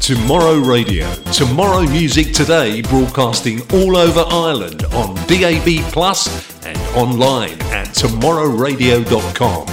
[0.00, 1.12] Tomorrow Radio.
[1.32, 6.26] Tomorrow Music Today broadcasting all over Ireland on DAB Plus
[6.66, 9.66] and online at tomorrowradio.com.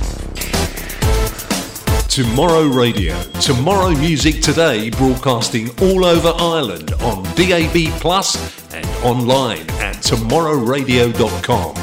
[2.11, 3.17] Tomorrow Radio.
[3.39, 8.35] Tomorrow Music Today broadcasting all over Ireland on DAB Plus
[8.73, 11.75] and online at tomorrowradio.com.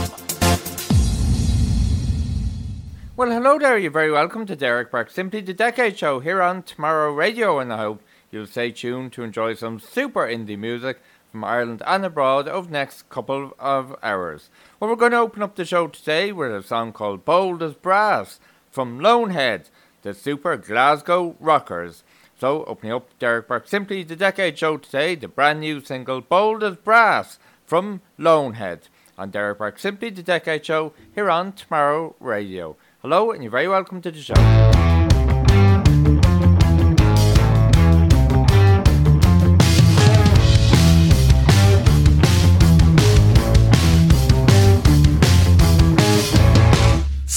[3.17, 3.79] Well, hello there.
[3.79, 7.73] You're very welcome to Derek Burke Simply the Decade Show here on Tomorrow Radio, and
[7.73, 11.01] I hope you'll stay tuned to enjoy some super indie music
[11.33, 14.51] from Ireland and abroad over the next couple of hours.
[14.79, 17.73] Well, we're going to open up the show today with a song called Bold as
[17.73, 18.41] Brass
[18.71, 19.71] from Lonehead
[20.03, 22.05] the Super Glasgow Rockers.
[22.39, 26.63] So, opening up Derek Burke Simply the Decade Show today, the brand new single Bold
[26.63, 28.83] as Brass from Lonehead
[29.17, 32.77] on Derek Burke Simply the Decade Show here on Tomorrow Radio.
[33.03, 34.88] Hello, and you're very welcome to the show.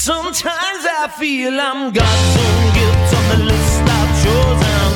[0.02, 4.90] Sometimes I feel I'm God's own gift on the list I've chosen.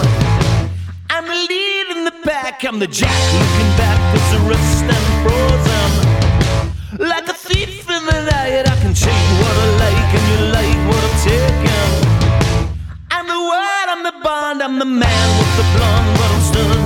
[1.10, 5.06] I'm the lead in the pack, I'm the jack looking back, cause the rest I'm
[5.22, 7.08] frozen.
[7.08, 10.80] Like a thief in the night, I can take what I like and you like
[10.90, 11.86] what I'm taking.
[13.12, 16.85] I'm the one, I'm the bond, I'm the man with the blonde, but I'm still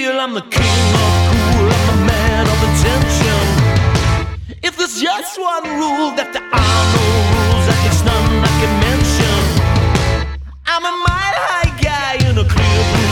[0.00, 3.44] feel I'm the king of cool, I'm the man of attention.
[4.62, 8.72] If there's just one rule that there are no rules, that it's none I can
[8.88, 9.40] mention.
[10.72, 13.09] I'm a mile high guy in a clear blue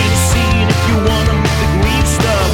[0.00, 2.50] a real scene if you wanna make the green stuff.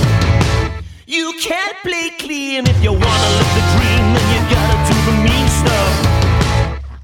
[1.07, 5.15] You can't play clean if you wanna live the dream, then you gotta do the
[5.27, 5.93] mean stuff.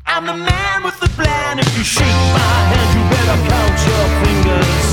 [0.06, 4.04] I'm the man with the plan, if you shake my hand, you better count your
[4.22, 4.86] fingers.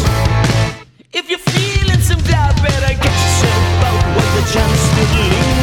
[1.12, 5.59] If you're feeling some doubt, better get yourself out while the chance still lingers.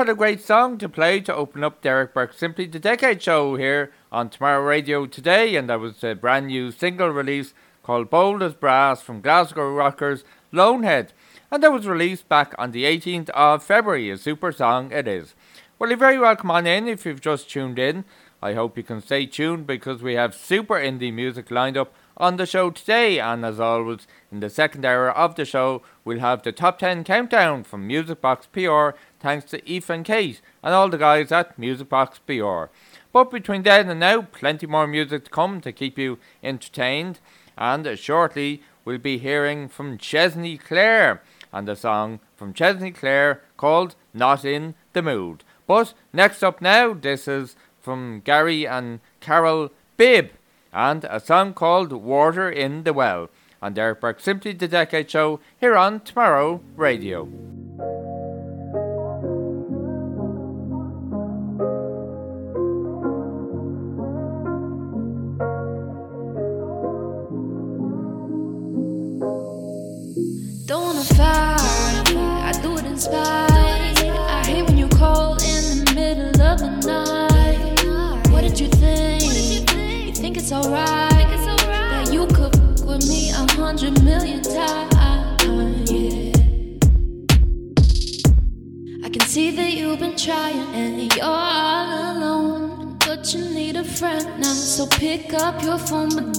[0.00, 3.56] What a great song to play to open up Derek Burke's Simply the Decade Show
[3.56, 5.54] here on Tomorrow Radio today.
[5.56, 7.52] And that was a brand new single release
[7.82, 10.24] called Bold as Brass from Glasgow Rockers
[10.54, 11.10] Lonehead.
[11.50, 14.08] And that was released back on the 18th of February.
[14.08, 15.34] A super song it is.
[15.78, 18.06] Well, you're very welcome on in if you've just tuned in.
[18.40, 22.36] I hope you can stay tuned because we have super indie music lined up on
[22.36, 23.18] the show today.
[23.18, 27.04] And as always, in the second hour of the show, we'll have the top 10
[27.04, 31.58] countdown from Music Box PR, thanks to Eve and Kate and all the guys at
[31.58, 32.64] Music Box PR.
[33.12, 37.20] But between then and now, plenty more music to come to keep you entertained.
[37.58, 41.22] And shortly, we'll be hearing from Chesney Clare
[41.52, 45.44] and a song from Chesney Clare called Not in the Mood.
[45.66, 50.30] But next up now, this is from Gary and Carol Bibb
[50.72, 53.28] and a song called Water in the Well.
[53.62, 57.59] And Derek Burke, Simply the Decade Show here on Tomorrow Radio.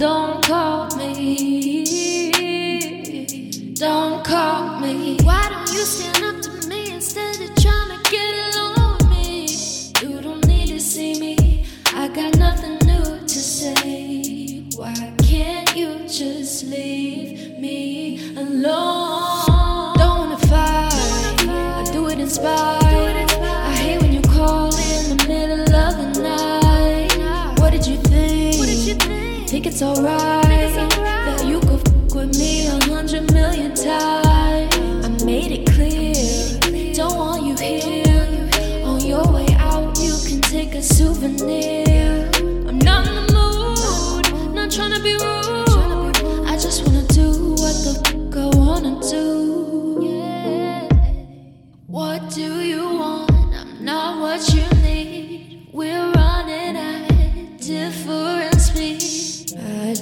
[0.02, 1.86] Don't call me.
[3.76, 5.18] Don't call me.
[5.24, 6.41] Why don't you stand up
[18.66, 19.94] alone?
[19.98, 20.94] Don't wanna fight.
[21.50, 22.82] I do it in spite.
[22.84, 27.60] I hate when you call in the middle of the night.
[27.60, 29.50] What did you think?
[29.50, 34.76] Think it's alright that you could fuck with me a hundred million times.
[35.06, 38.50] I made it clear, don't want you here.
[38.86, 42.30] On your way out, you can take a souvenir.
[42.68, 45.31] I'm not in the mood, not trying to be rude.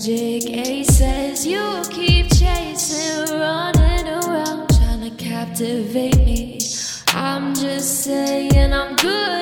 [0.09, 6.57] Magic says you'll keep chasing, running around, trying to captivate me.
[7.09, 9.38] I'm just saying I'm good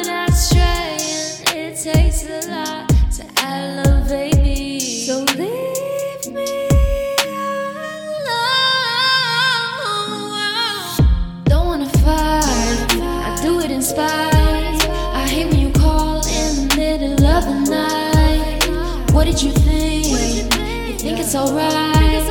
[21.38, 22.26] alright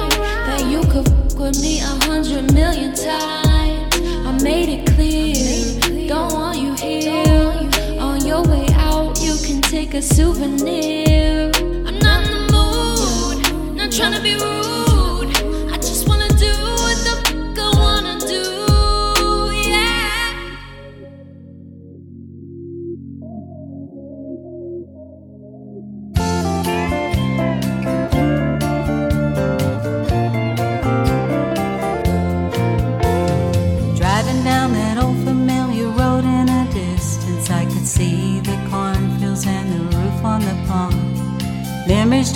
[0.46, 3.94] that you could fuck with me a hundred million times?
[4.26, 8.00] I made it clear, don't want you here.
[8.00, 11.52] On your way out, you can take a souvenir.
[11.86, 14.75] I'm not in the mood, not trying to be rude.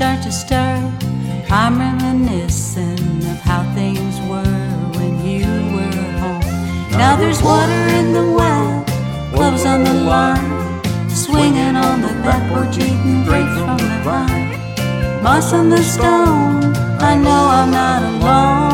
[0.00, 0.76] Start to stir.
[1.50, 4.64] I'm reminiscing of how things were
[4.97, 5.45] when you
[5.76, 6.40] were home.
[6.92, 8.83] Now there's water in the well,
[9.35, 10.80] clothes on the line,
[11.11, 15.23] swinging on the back porch, eating grapes from the vine.
[15.23, 16.64] Moss on the stone,
[17.11, 18.69] I know I'm not alone.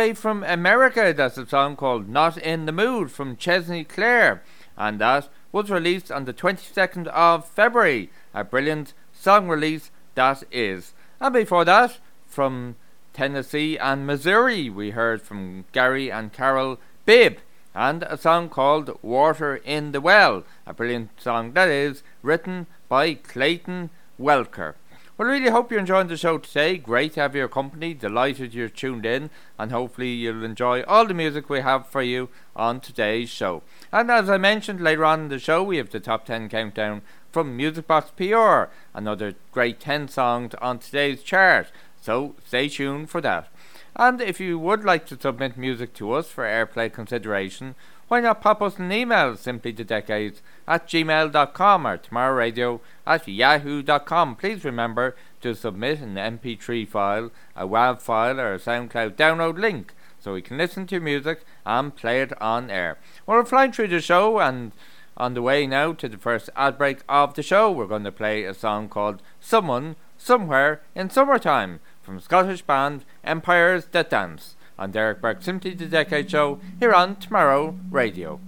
[0.00, 3.84] All the way from America, that's a song called Not in the Mood from Chesney
[3.84, 4.42] Clare,
[4.74, 8.08] and that was released on the 22nd of February.
[8.32, 10.94] A brilliant song release that is.
[11.20, 12.76] And before that, from
[13.12, 17.36] Tennessee and Missouri, we heard from Gary and Carol Bibb
[17.74, 23.12] and a song called Water in the Well, a brilliant song that is, written by
[23.12, 24.76] Clayton Welker.
[25.20, 26.78] Well, really hope you're enjoying the show today.
[26.78, 27.92] Great to have your company.
[27.92, 32.30] Delighted you're tuned in, and hopefully you'll enjoy all the music we have for you
[32.56, 33.62] on today's show.
[33.92, 37.02] And as I mentioned later on in the show, we have the top 10 countdown
[37.32, 41.70] from Music Box PR, another great 10 songs on today's chart.
[42.00, 43.48] So stay tuned for that.
[43.96, 47.74] And if you would like to submit music to us for airplay consideration,
[48.10, 54.34] why not pop us an email simply to decades at gmail.com or tomorrowradio at yahoo.com.
[54.34, 59.94] Please remember to submit an MP3 file, a WAV file, or a SoundCloud download link
[60.18, 62.98] so we can listen to your music and play it on air.
[63.26, 64.72] Well, we're flying through the show and
[65.16, 68.10] on the way now to the first ad break of the show, we're going to
[68.10, 74.90] play a song called Someone Somewhere in Summertime from Scottish band Empires That Dance on
[74.90, 78.40] Derek Burke Simply the Decade Show here on Tomorrow Radio.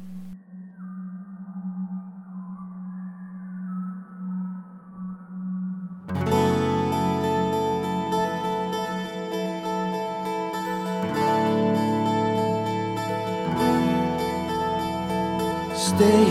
[15.77, 16.25] Stay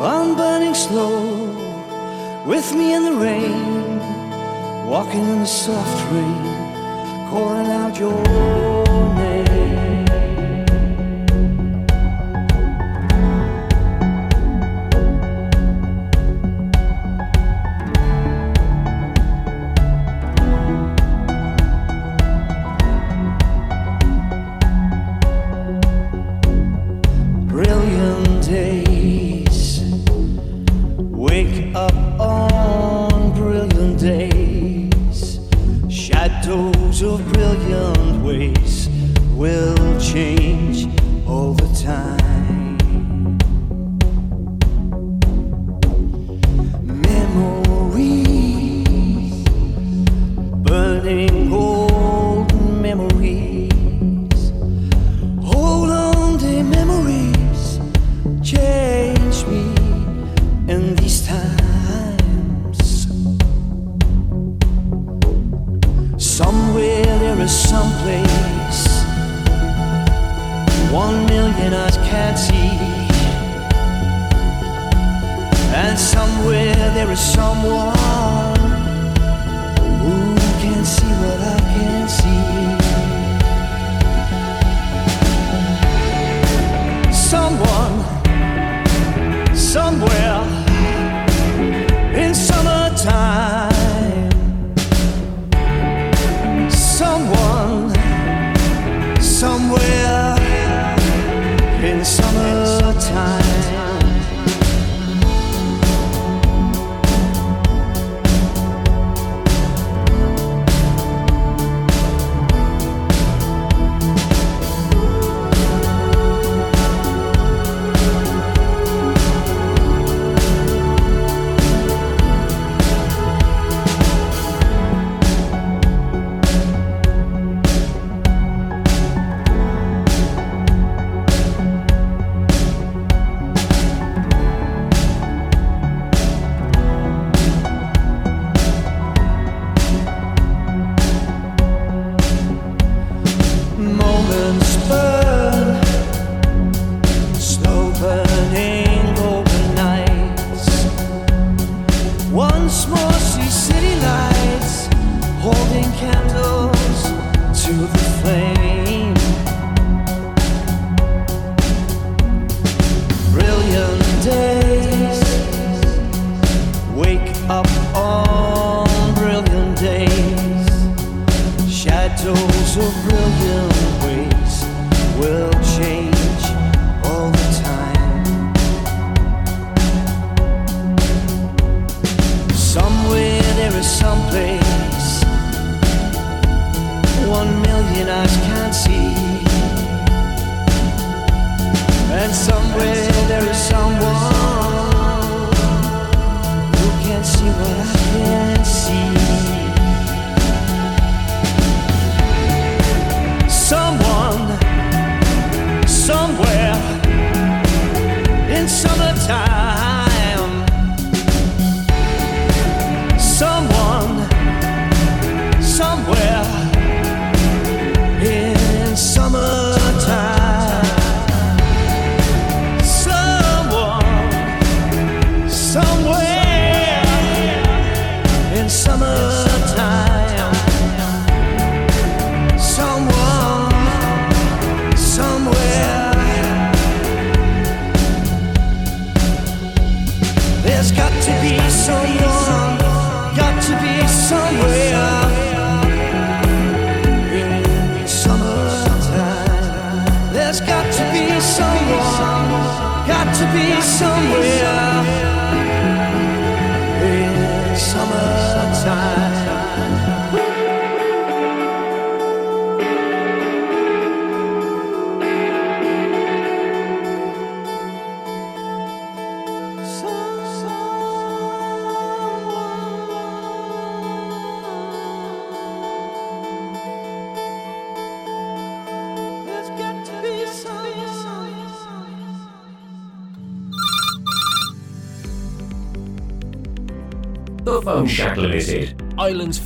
[0.00, 1.54] on burning slow
[2.46, 3.98] with me in the rain,
[4.88, 8.77] walking in the soft rain, calling out your
[9.14, 9.37] name.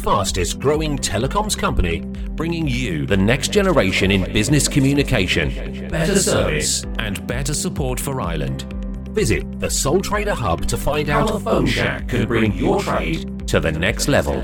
[0.03, 7.25] Fastest growing telecoms company, bringing you the next generation in business communication, better service, and
[7.29, 8.63] better support for Ireland.
[9.11, 12.81] Visit the Sole Trader Hub to find out how the Phone Shack can bring your
[12.81, 14.43] trade to the next level.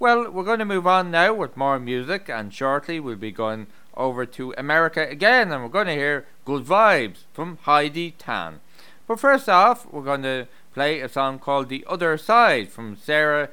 [0.00, 3.66] Well, we're going to move on now with more music, and shortly we'll be going
[3.98, 8.61] over to America again, and we're going to hear Good Vibes from Heidi Tan.
[9.06, 13.50] But first off, we're going to play a song called The Other Side from Sarah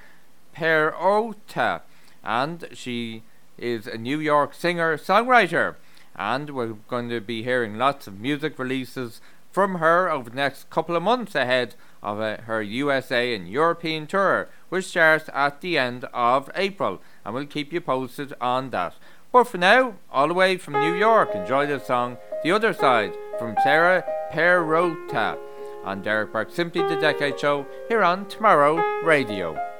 [0.55, 1.81] Perrotta,
[2.23, 3.23] and she
[3.57, 5.75] is a New York singer songwriter
[6.15, 9.19] and we're going to be hearing lots of music releases
[9.51, 14.05] from her over the next couple of months ahead of uh, her USA and European
[14.05, 18.95] tour, which starts at the end of April, and we'll keep you posted on that.
[19.35, 23.11] But for now, all the way from New York, enjoy the song The Other Side
[23.37, 25.37] from Sarah Perrotta
[25.83, 29.74] on Derek Burke Simply the Decade Show here on Tomorrow Radio.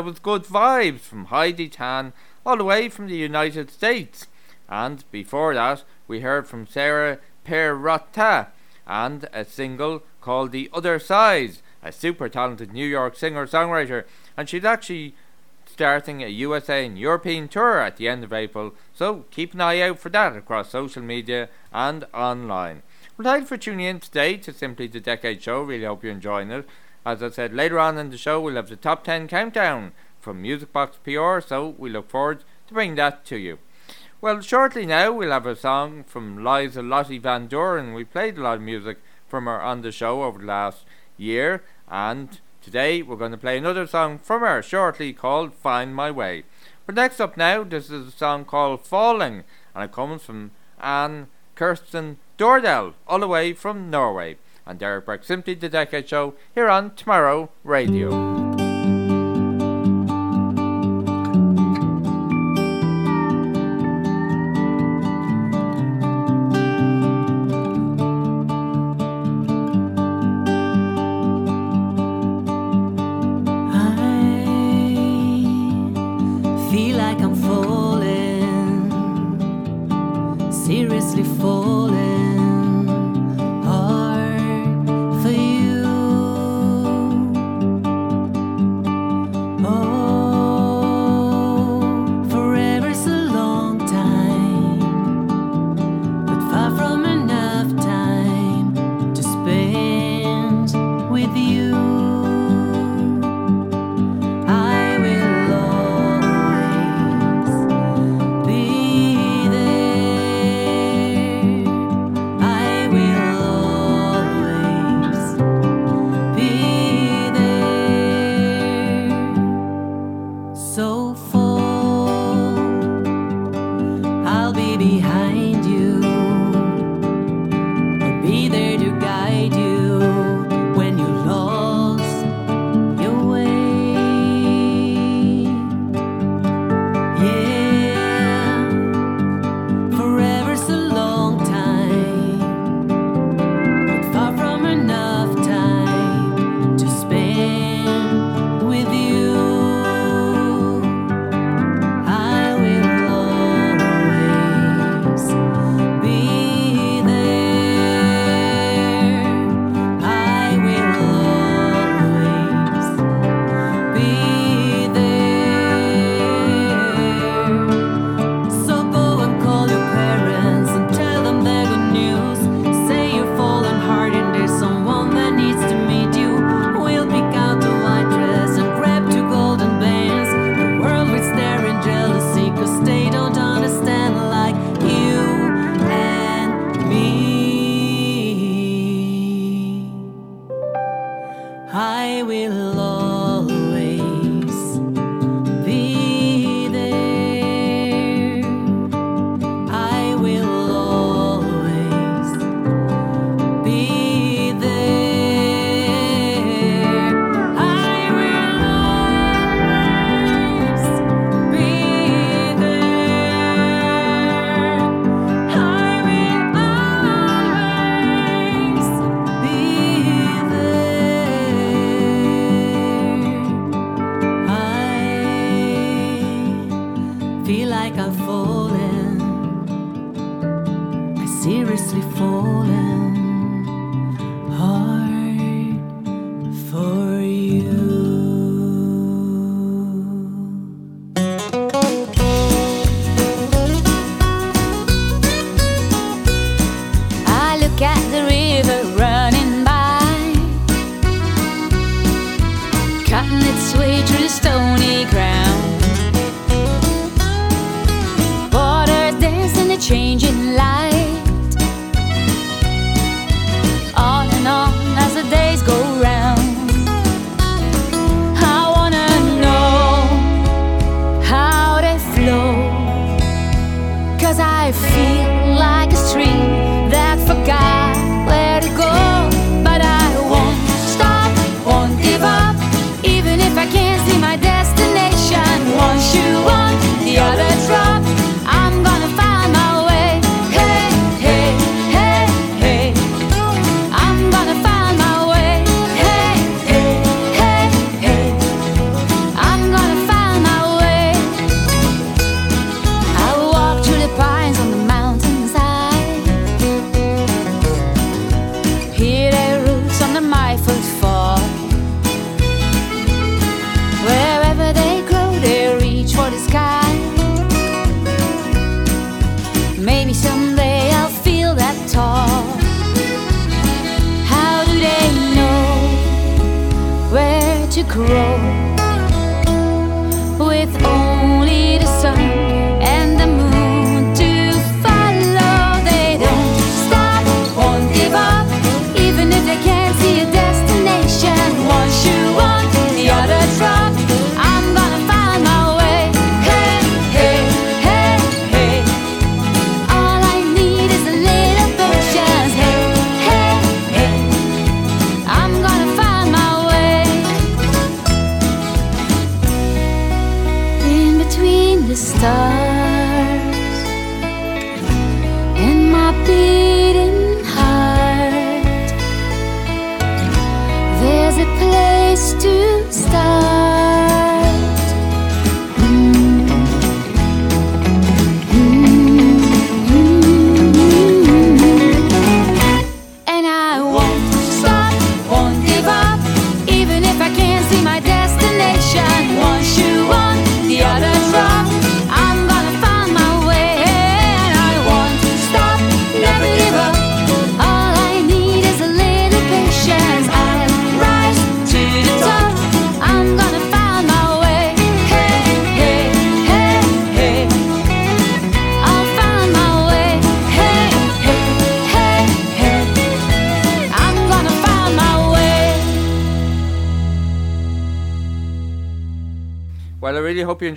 [0.00, 2.14] That was good vibes from Heidi Tan,
[2.46, 4.28] all the way from the United States.
[4.66, 8.46] And before that, we heard from Sarah Perrotta
[8.86, 14.04] and a single called The Other Side, a super talented New York singer songwriter.
[14.38, 15.14] And she's actually
[15.66, 19.82] starting a USA and European tour at the end of April, so keep an eye
[19.82, 22.80] out for that across social media and online.
[23.18, 25.60] Well, thanks for tuning in today to Simply the Decade Show.
[25.60, 26.66] Really hope you're enjoying it.
[27.04, 30.42] As I said, later on in the show, we'll have the top 10 countdown from
[30.42, 33.58] Music Box PR, so we look forward to bringing that to you.
[34.20, 37.94] Well, shortly now, we'll have a song from Liza Lottie Van Doren.
[37.94, 40.84] We played a lot of music from her on the show over the last
[41.16, 46.10] year, and today we're going to play another song from her shortly called Find My
[46.10, 46.44] Way.
[46.84, 51.28] But next up now, this is a song called Falling, and it comes from Anne
[51.54, 54.36] Kirsten Dordell, all the way from Norway.
[54.70, 58.49] And Derek Burke, Simply the Decade Show, here on Tomorrow Radio.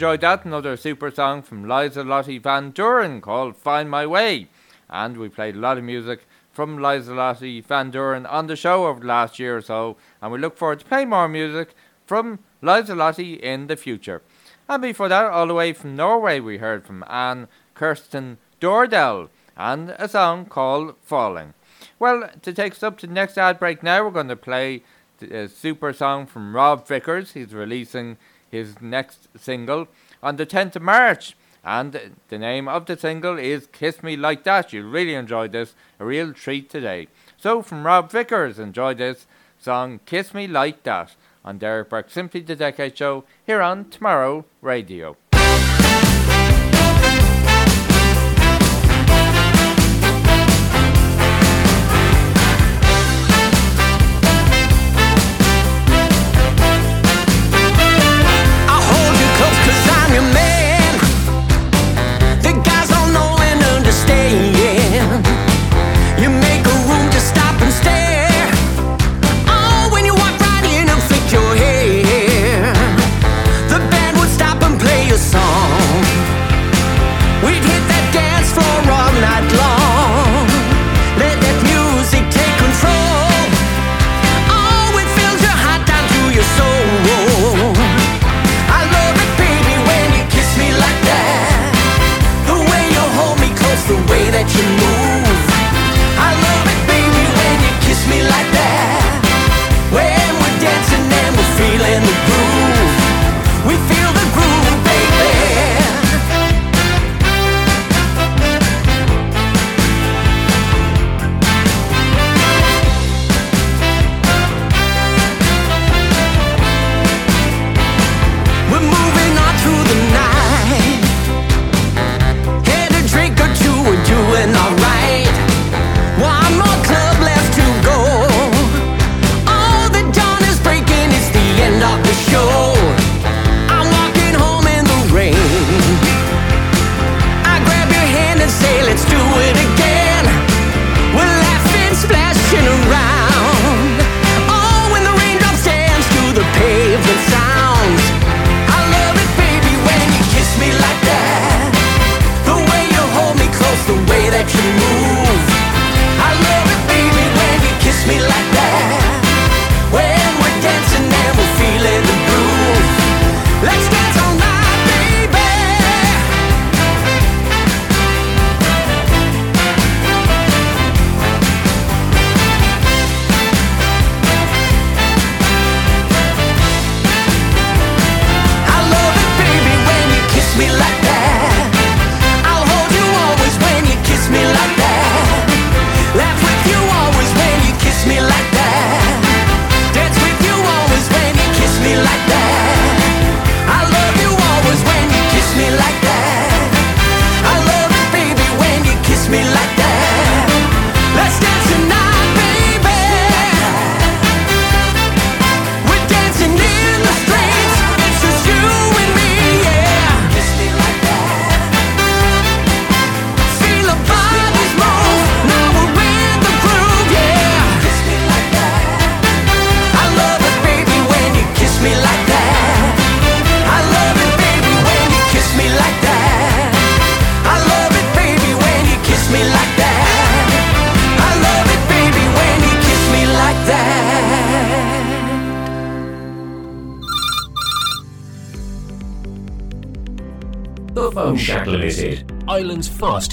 [0.03, 0.43] Enjoyed that.
[0.43, 4.49] Another super song from Liza Lottie Van Duren called Find My Way.
[4.89, 8.85] And we played a lot of music from Liza Lottie Van Duren on the show
[8.87, 9.95] over the last year or so.
[10.21, 11.73] And we look forward to playing more music
[12.05, 14.21] from Liza Lottie in the future.
[14.67, 19.91] And before that, all the way from Norway, we heard from Anne Kirsten Dordell and
[19.91, 21.53] a song called Falling.
[21.97, 24.83] Well, to take us up to the next ad break now, we're going to play
[25.21, 27.31] a super song from Rob Vickers.
[27.31, 28.17] He's releasing
[28.53, 29.87] his next single
[30.21, 31.35] on the 10th of March.
[31.65, 34.71] And the name of the single is Kiss Me Like That.
[34.71, 35.73] You'll really enjoy this.
[35.99, 37.07] A real treat today.
[37.37, 39.25] So, from Rob Vickers, enjoy this
[39.59, 44.45] song Kiss Me Like That on Derek Burke Simply the Decade Show here on Tomorrow
[44.61, 45.17] Radio.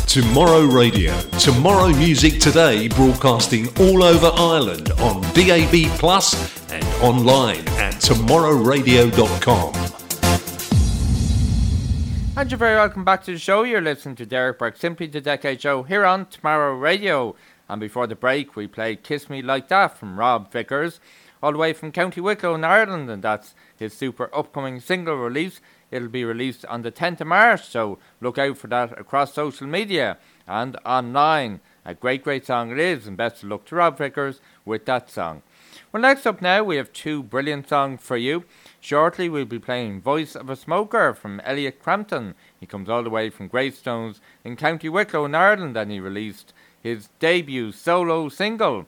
[0.08, 1.16] Tomorrow Radio.
[1.38, 6.34] Tomorrow Music Today broadcasting all over Ireland on DAB Plus
[6.72, 9.95] and online at tomorrowradio.com.
[12.38, 13.62] And you're very welcome back to the show.
[13.62, 17.34] You're listening to Derek Burke, Simply the Decade Show, here on Tomorrow Radio.
[17.66, 21.00] And before the break, we played Kiss Me Like That from Rob Vickers,
[21.42, 25.62] all the way from County Wicklow in Ireland, and that's his super upcoming single release.
[25.90, 29.66] It'll be released on the 10th of March, so look out for that across social
[29.66, 31.60] media and online.
[31.86, 35.08] A great, great song it is, and best of luck to Rob Vickers with that
[35.08, 35.40] song.
[35.90, 38.44] Well, next up now, we have two brilliant songs for you.
[38.86, 42.36] Shortly, we'll be playing Voice of a Smoker from Elliot Crampton.
[42.60, 46.52] He comes all the way from Greystones in County Wicklow in Ireland, and he released
[46.80, 48.86] his debut solo single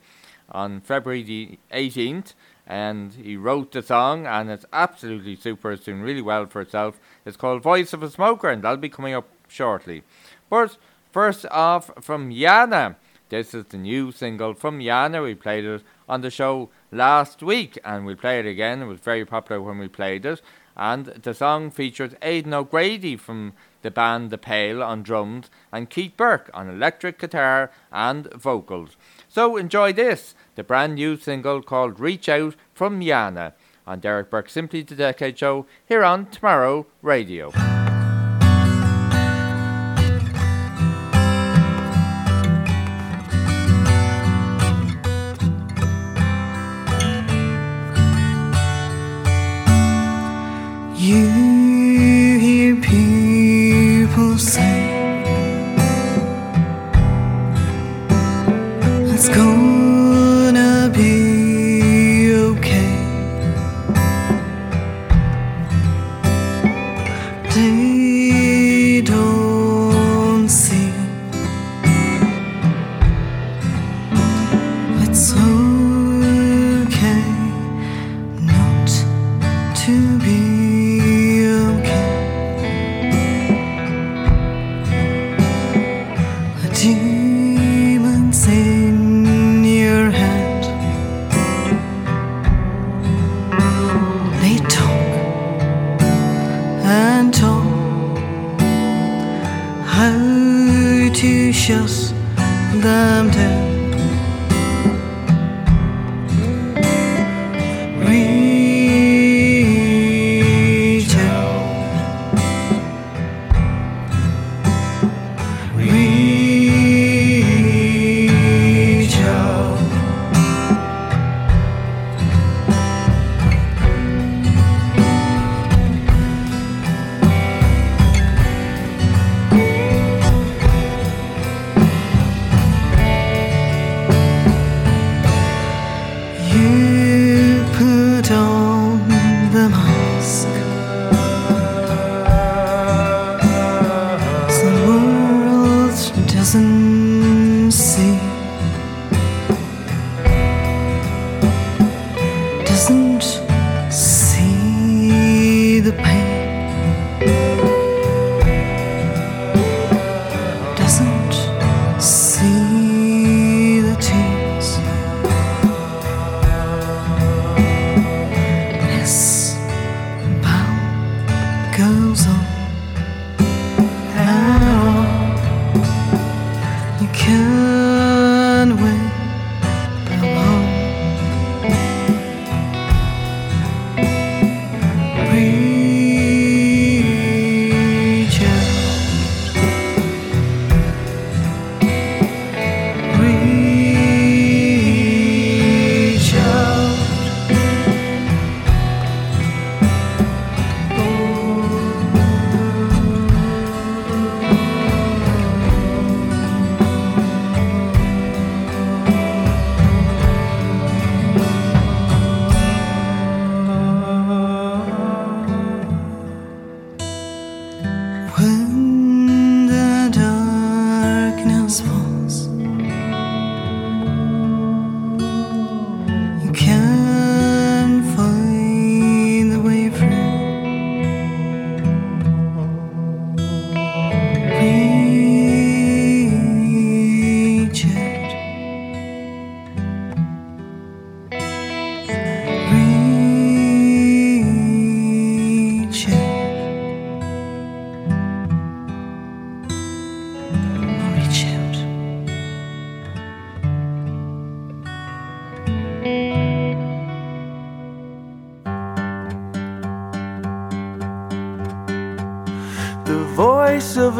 [0.52, 2.34] on February the 18th
[2.64, 5.72] and he wrote the song and it's absolutely super.
[5.72, 7.00] It's doing really well for itself.
[7.26, 10.04] It's called Voice of a Smoker and that'll be coming up shortly.
[10.48, 10.76] But
[11.10, 12.94] first off from Yana.
[13.30, 15.24] This is the new single from Yana.
[15.24, 18.82] We played it on the show last week and we'll play it again.
[18.82, 20.40] It was very popular when we played it.
[20.76, 26.16] And the song features Aidan O'Grady from the band The Pale on drums and Keith
[26.16, 28.96] Burke on electric guitar and vocals.
[29.28, 33.54] So enjoy this the brand new single called Reach Out from Yana
[33.86, 37.87] on Derek Burke Simply the Decade Show here on Tomorrow Radio.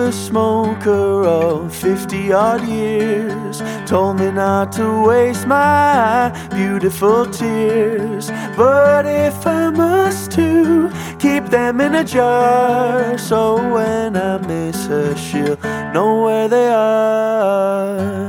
[0.01, 8.31] A smoker of 50 odd years told me not to waste my beautiful tears.
[8.57, 15.17] But if I must to keep them in a jar, so when I miss her,
[15.17, 15.59] she'll
[15.93, 18.29] know where they are.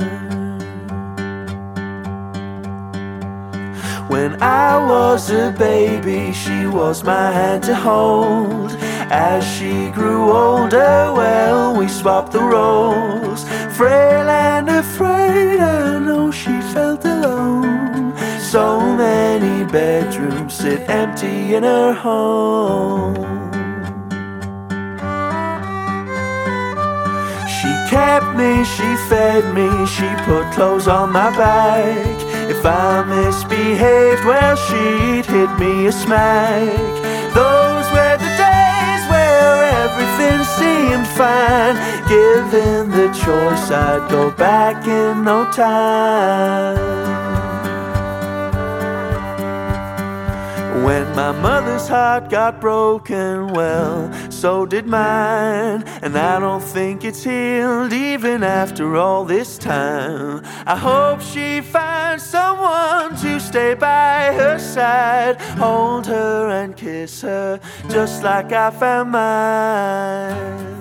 [4.10, 8.79] When I was a baby, she was my hand to hold.
[9.12, 13.44] As she grew older, well, we swapped the roles.
[13.76, 18.16] Frail and afraid, I know she felt alone.
[18.40, 23.16] So many bedrooms sit empty in her home.
[27.48, 31.98] She kept me, she fed me, she put clothes on my back.
[32.48, 36.99] If I misbehaved, well, she'd hit me a smack.
[40.00, 41.76] Everything seemed fine.
[42.08, 46.78] Given the choice, I'd go back in no time.
[50.84, 55.84] When my mother's heart got broken, well, so did mine.
[56.02, 60.42] And I don't think it's healed even after all this time.
[60.66, 67.60] I hope she finds someone to stay by her side, hold her and kiss her
[67.90, 70.80] just like I found mine.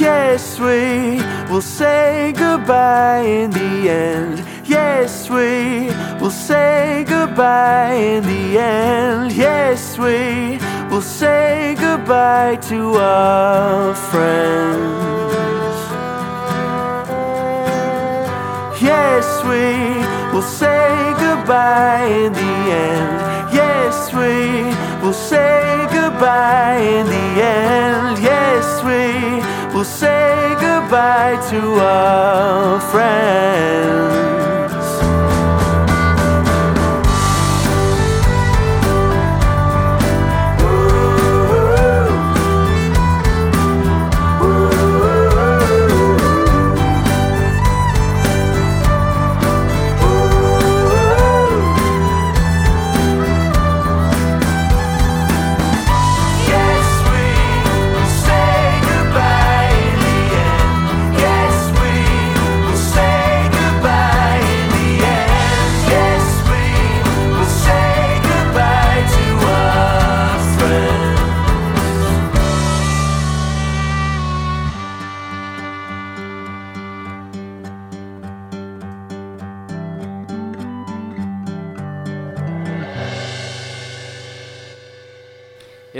[0.00, 4.51] Yes, we will say goodbye in the end.
[4.72, 9.32] Yes, we will say goodbye in the end.
[9.32, 10.58] Yes, we
[10.90, 15.02] will say goodbye to our friends.
[18.80, 19.68] Yes, we
[20.32, 20.88] will say
[21.20, 22.54] goodbye in the
[22.88, 23.52] end.
[23.52, 24.72] Yes, we
[25.04, 28.22] will say goodbye in the end.
[28.22, 34.21] Yes, we will say goodbye to our friends.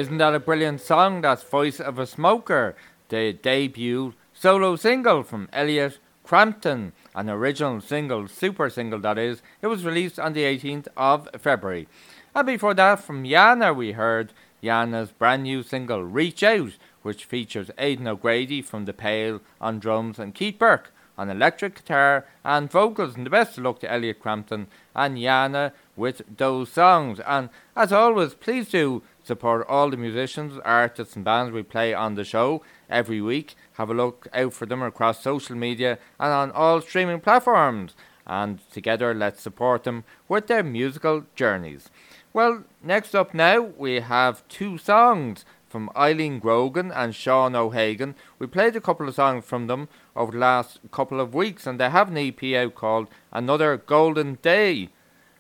[0.03, 1.21] Isn't that a brilliant song?
[1.21, 2.75] That's Voice of a Smoker,
[3.09, 9.43] the debut solo single from Elliot Crampton, an original single, super single that is.
[9.61, 11.87] It was released on the 18th of February.
[12.35, 16.73] And before that, from Yana, we heard Yana's brand new single, Reach Out,
[17.03, 22.27] which features Aidan O'Grady from The Pale on drums and Keith Burke on electric guitar
[22.45, 23.15] and vocals.
[23.15, 27.21] And the best of luck to Elliot Crampton and Yana with those songs.
[27.21, 32.15] And as always, please do support all the musicians, artists, and bands we play on
[32.15, 33.55] the show every week.
[33.75, 37.95] Have a look out for them across social media and on all streaming platforms.
[38.27, 41.91] And together, let's support them with their musical journeys.
[42.33, 48.15] Well, next up now, we have two songs from Eileen Grogan and Sean O'Hagan.
[48.39, 51.81] We played a couple of songs from them over the last couple of weeks, and
[51.81, 54.91] they have an EP out called Another Golden Day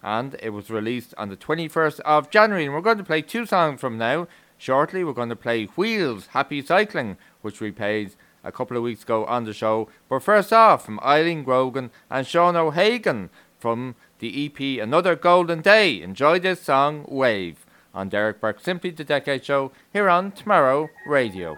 [0.02, 2.64] and it was released on the 21st of January.
[2.64, 4.26] And we're going to play two songs from now.
[4.58, 9.02] Shortly, we're going to play Wheels Happy Cycling, which we played a couple of weeks
[9.02, 9.88] ago on the show.
[10.08, 16.00] But first off, from Eileen Grogan and Sean O'Hagan from the EP Another Golden Day.
[16.02, 21.56] Enjoy this song, Wave, on Derek Burke Simply the Decade Show here on Tomorrow Radio.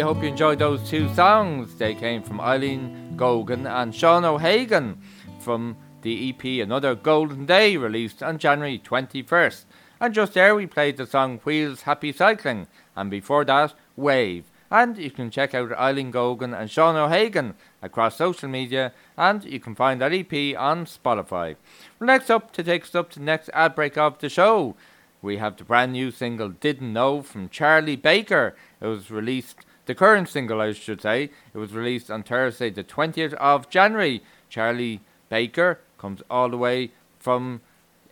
[0.00, 1.74] Really hope you enjoyed those two songs.
[1.74, 4.98] They came from Eileen Gogan and Sean O'Hagan
[5.40, 9.66] from the EP Another Golden Day, released on January 21st.
[10.00, 14.46] And just there we played the song Wheels Happy Cycling, and before that, Wave.
[14.70, 19.60] And you can check out Eileen Gogan and Sean O'Hagan across social media, and you
[19.60, 21.56] can find that EP on Spotify.
[21.98, 24.76] Well, next up, to take us up to the next ad break of the show,
[25.20, 28.56] we have the brand new single Didn't Know from Charlie Baker.
[28.80, 32.84] It was released the current single, I should say, it was released on Thursday, the
[32.84, 34.22] 20th of January.
[34.48, 37.60] Charlie Baker comes all the way from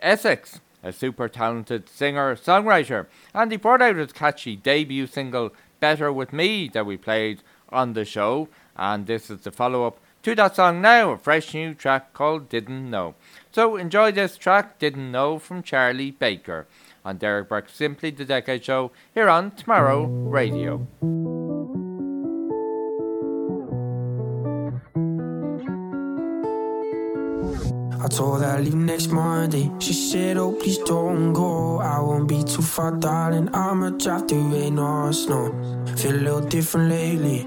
[0.00, 6.12] Essex, a super talented singer songwriter, and he brought out his catchy debut single, Better
[6.12, 8.48] With Me, that we played on the show.
[8.76, 12.48] And this is the follow up to that song now, a fresh new track called
[12.48, 13.14] Didn't Know.
[13.52, 16.66] So enjoy this track, Didn't Know, from Charlie Baker
[17.08, 20.86] on Derek Burke's Simply the Decade Show here on Tomorrow Radio.
[28.00, 29.70] I told her I leave next Monday.
[29.80, 31.80] She said, Oh, please don't go.
[31.80, 33.48] I won't be too far, darling.
[33.54, 35.46] I'ma drive through rain or snow.
[35.96, 37.38] Feel a little different lately,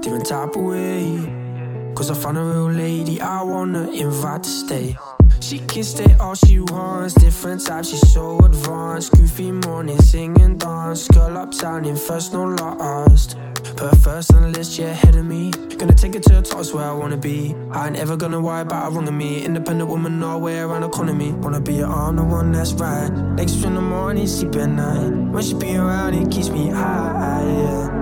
[0.00, 1.92] different type of way.
[1.94, 4.96] Cause I found a real lady I wanna invite to stay.
[5.38, 9.12] She can stay all she wants, different types, she's so advanced.
[9.12, 11.08] Goofy morning, sing and dance.
[11.08, 13.36] Girl uptown in first, no last.
[13.76, 15.50] Put first on the list, yeah, ahead of me.
[15.78, 17.54] Gonna take it to the top, where I wanna be.
[17.70, 19.44] I ain't ever gonna worry about a wrong of me.
[19.44, 21.32] Independent woman, nowhere around the corner me.
[21.32, 23.10] Wanna be on the one that's right.
[23.10, 25.10] Next in the morning, sleep at night.
[25.32, 27.42] When she be around, it keeps me high.
[27.46, 28.00] Yeah.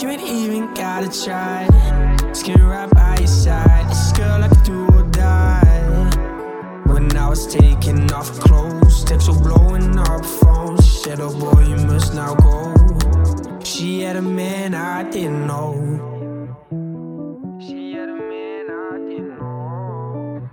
[0.00, 1.68] You ain't even gotta try.
[2.32, 3.90] Skin right by your side.
[3.90, 4.81] This girl I like do
[7.32, 10.86] was taking off clothes, texts were blowing up phones.
[10.86, 12.74] She said, Oh boy, you must now go.
[13.64, 15.72] She had a man I didn't know.
[17.58, 20.50] She had a man I didn't know.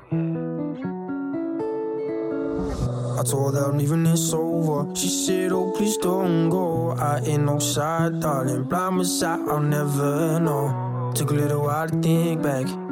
[3.19, 4.95] I told her I'm leaving this over.
[4.95, 6.91] She said, Oh, please don't go.
[6.91, 8.63] I ain't no side, darling.
[8.63, 11.11] Blind beside, I'll never know.
[11.13, 12.88] Took a little while to think back.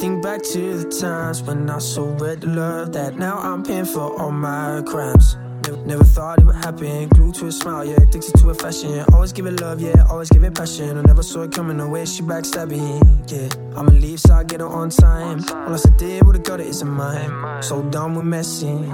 [0.00, 4.18] Think back to the times when I so the love that now I'm paying for
[4.18, 5.36] all my crimes.
[5.66, 7.08] Never, never thought it would happen.
[7.08, 7.96] Glued to a smile, yeah.
[7.96, 9.04] Addicted to a fashion.
[9.12, 10.06] Always give it love, yeah.
[10.08, 10.96] Always give it passion.
[10.96, 12.06] I never saw it coming away.
[12.06, 13.78] She backstabbing, yeah.
[13.78, 15.44] I'ma leave, so I get her on time.
[15.68, 17.62] All I did would've got it, it's a mine.
[17.62, 18.88] So done with messing.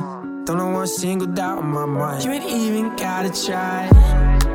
[0.44, 2.24] Don't know one single doubt on my mind.
[2.24, 3.88] You ain't even gotta try.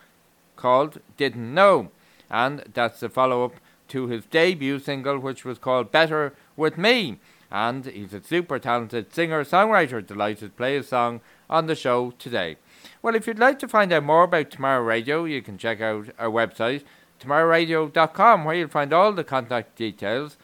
[0.55, 1.91] called Didn't Know.
[2.31, 3.55] And that's the follow up
[3.89, 7.19] to his debut single, which was called Better With Me.
[7.51, 10.07] And he's a super talented singer songwriter.
[10.07, 12.57] Delighted to play his song on the show today.
[13.03, 16.11] Well, if you'd like to find out more about Tomorrow Radio, you can check out
[16.21, 16.85] our website,
[17.19, 20.37] tomorrowradio.com, where you'll find all the contact details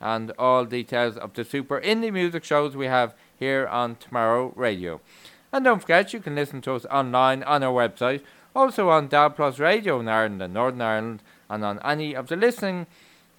[0.00, 5.00] and all details of the super indie music shows we have here on Tomorrow Radio.
[5.52, 8.22] And don't forget, you can listen to us online on our website,
[8.54, 12.36] also on DAB Plus Radio in Ireland and Northern Ireland, and on any of the
[12.36, 12.86] listening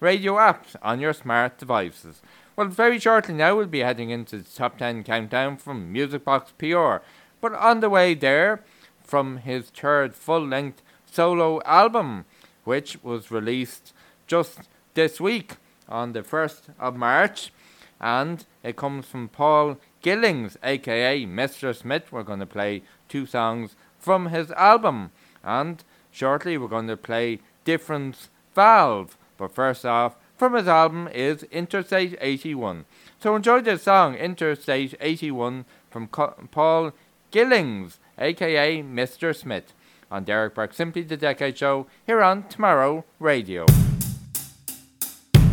[0.00, 2.20] radio apps on your smart devices.
[2.54, 6.52] Well, very shortly now we'll be heading into the top 10 countdown from Music Box
[6.58, 6.96] PR.
[7.40, 8.62] But on the way there,
[9.02, 12.24] from his third full length solo album,
[12.64, 13.92] which was released
[14.26, 15.56] just this week
[15.88, 17.52] on the 1st of March.
[18.00, 21.74] And it comes from Paul Gillings, aka Mr.
[21.74, 22.10] Smith.
[22.10, 25.12] We're going to play two songs from his album.
[25.44, 29.16] And shortly we're going to play Difference Valve.
[29.36, 32.84] But first off, from his album is Interstate 81.
[33.20, 36.92] So enjoy this song, Interstate 81, from Co- Paul
[37.30, 39.34] Gillings, aka Mr.
[39.36, 39.72] Smith,
[40.10, 43.66] on Derek Burke Simply the Decade Show here on Tomorrow Radio.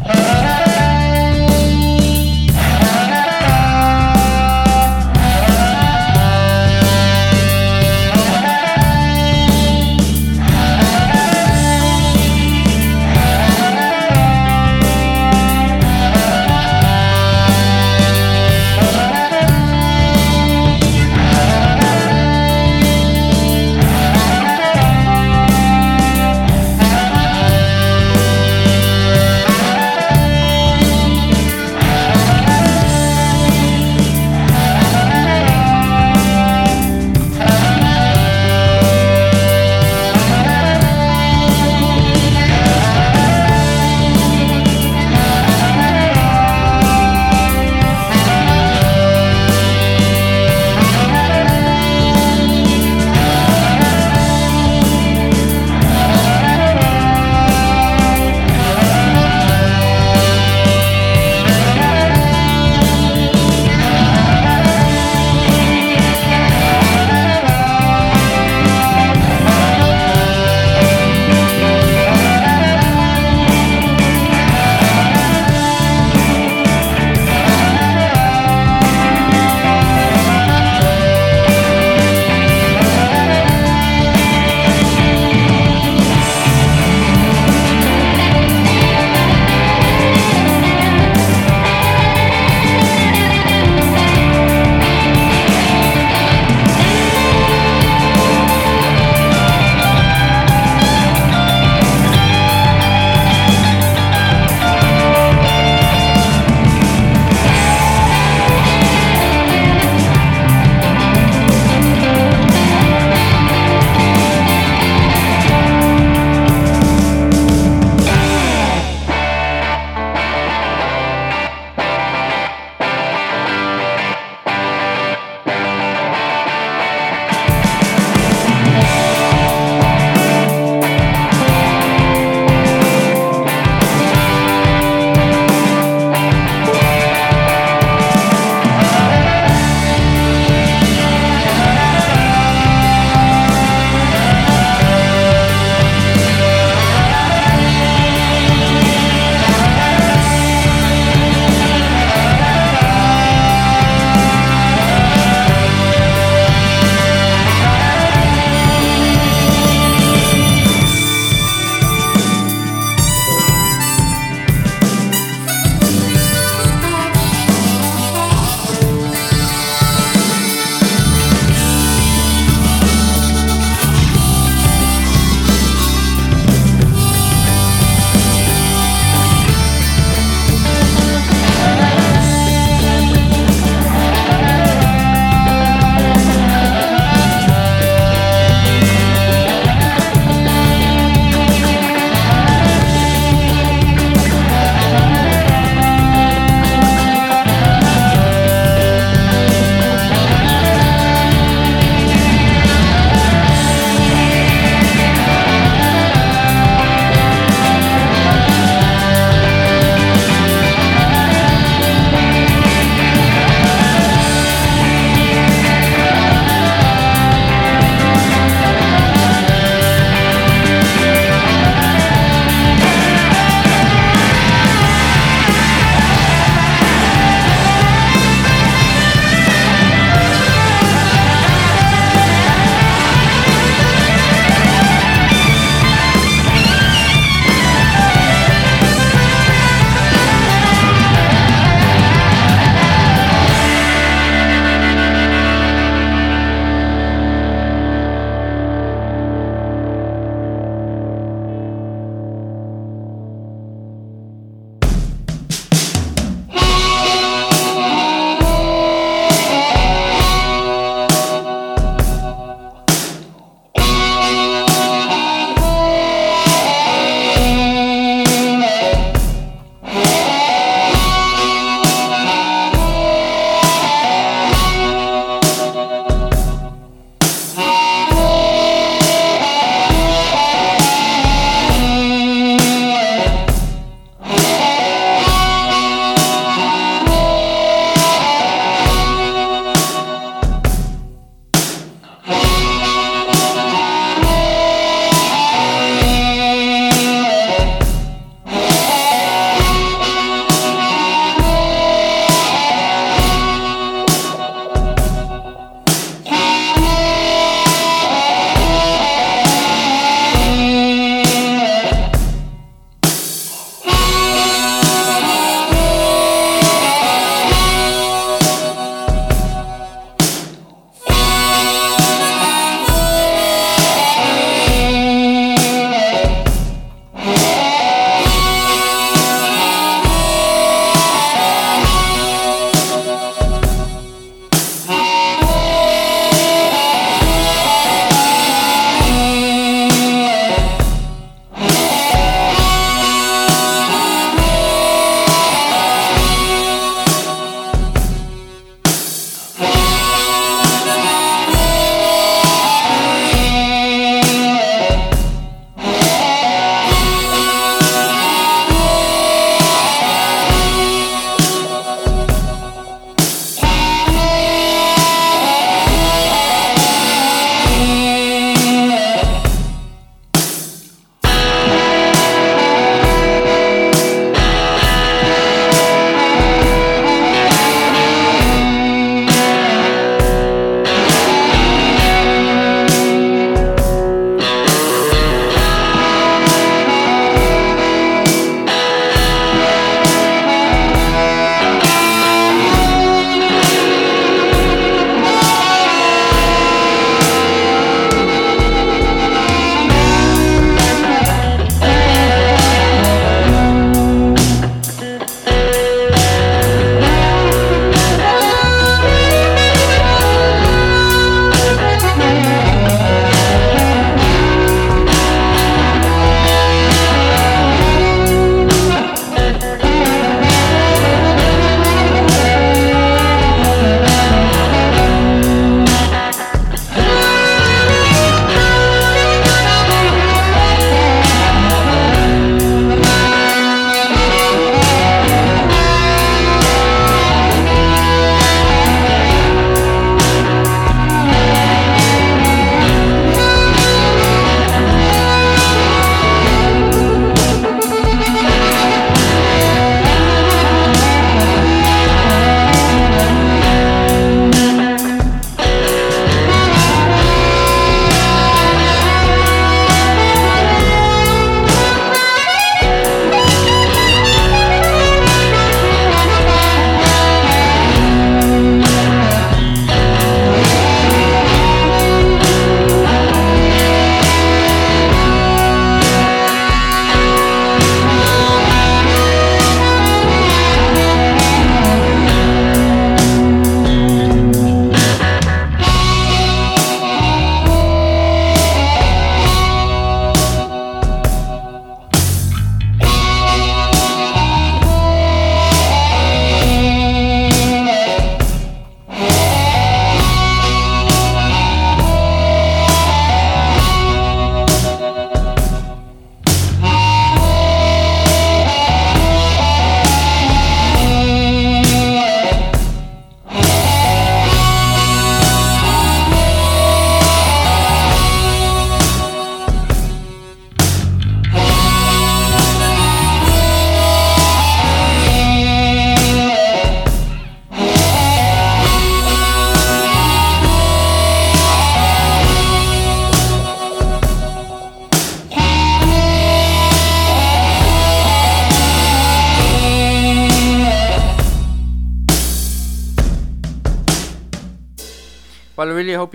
[0.02, 0.69] Thank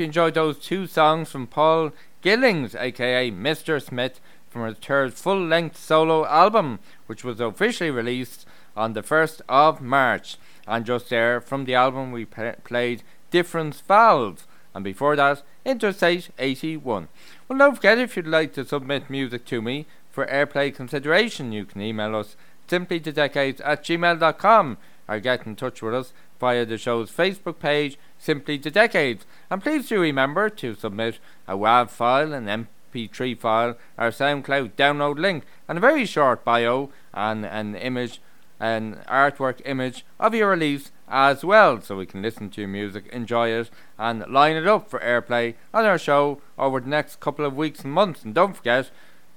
[0.05, 1.90] you enjoyed those two songs from Paul
[2.20, 3.82] Gillings, aka Mr.
[3.82, 4.20] Smith,
[4.51, 9.81] from his third full length solo album, which was officially released on the 1st of
[9.81, 10.36] March.
[10.68, 17.09] And just there from the album, we played Difference Valves, and before that, Interstate 81.
[17.48, 21.64] Well, don't forget if you'd like to submit music to me for airplay consideration, you
[21.64, 22.36] can email us
[22.68, 24.76] simply to decades at gmail.com
[25.09, 29.26] or get in touch with us via the show's Facebook page simply to decades.
[29.51, 35.18] And please do remember to submit a WAV file, an MP3 file, or SoundCloud download
[35.18, 38.20] link, and a very short bio and an image,
[38.59, 43.06] an artwork image of your release as well, so we can listen to your music,
[43.09, 43.68] enjoy it,
[43.98, 47.84] and line it up for airplay on our show over the next couple of weeks
[47.84, 48.24] and months.
[48.24, 48.90] And don't forget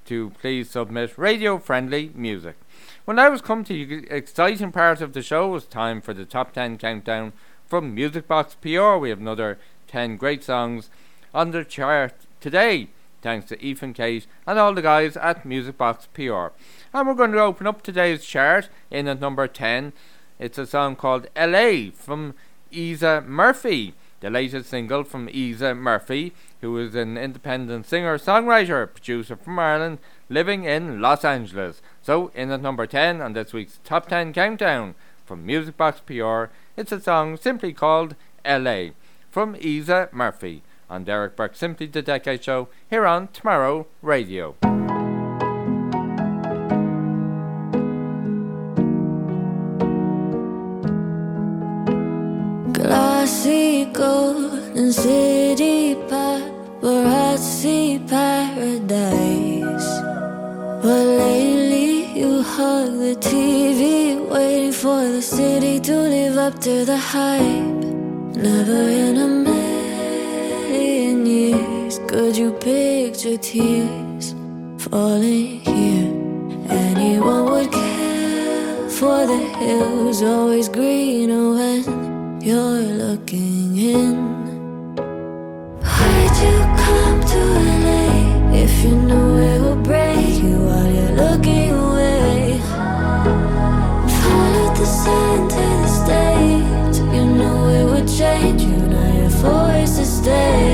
[0.05, 2.55] to please submit radio friendly music.
[3.03, 6.23] When I was come to the exciting part of the show, it's time for the
[6.23, 7.33] top 10 countdown
[7.67, 8.95] from Music Box PR.
[8.95, 10.89] We have another 10 great songs
[11.33, 12.87] on the chart today,
[13.21, 16.47] thanks to Ethan Kate and all the guys at Music Box PR.
[16.93, 19.93] And we're going to open up today's chart in at number 10.
[20.39, 22.35] It's a song called LA from
[22.71, 29.35] Isa Murphy, the latest single from Isa Murphy, who is an independent singer, songwriter, producer
[29.35, 29.99] from Ireland,
[30.29, 31.81] living in Los Angeles.
[32.01, 34.95] So, in at number 10 on this week's Top 10 Countdown
[35.25, 36.45] from Music Box PR
[36.77, 38.89] it's a song simply called LA
[39.29, 44.55] from Isa Murphy on Derek Burke Simply the Decade Show here on Tomorrow Radio.
[52.71, 59.99] Glassy golden city paparazzi paradise.
[60.81, 61.05] But
[62.57, 67.83] hug the TV Waiting for the city to live up to the hype.
[68.49, 74.33] Never in a million years could you picture tears
[74.79, 76.09] falling here.
[76.69, 84.15] Anyone would care for the hills, always greener when you're looking in.
[85.85, 87.41] Why'd you come to
[87.85, 88.05] LA
[88.63, 91.86] if you knew it would break you while you're looking
[100.27, 100.66] forced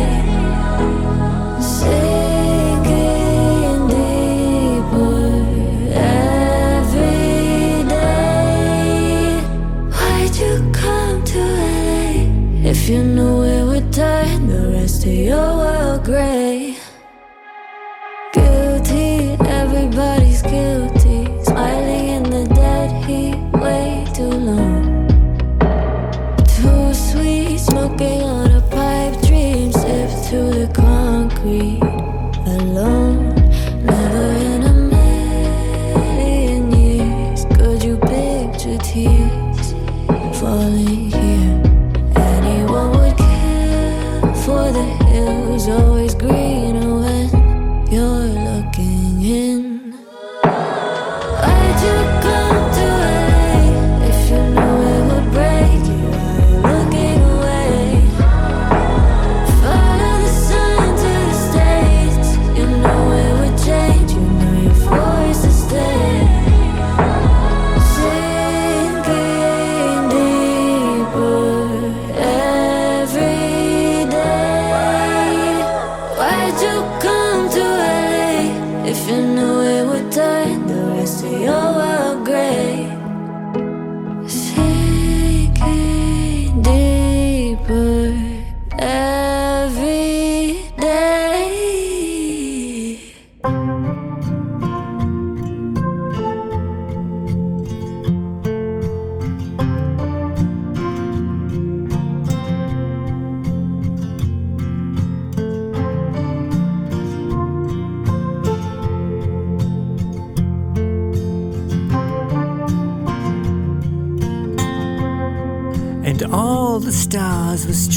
[31.43, 31.82] concrete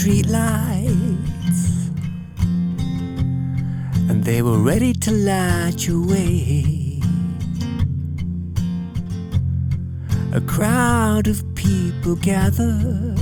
[0.06, 1.90] streetlights,
[4.08, 7.00] and they were ready to light your way.
[10.32, 13.16] A crowd of people gathered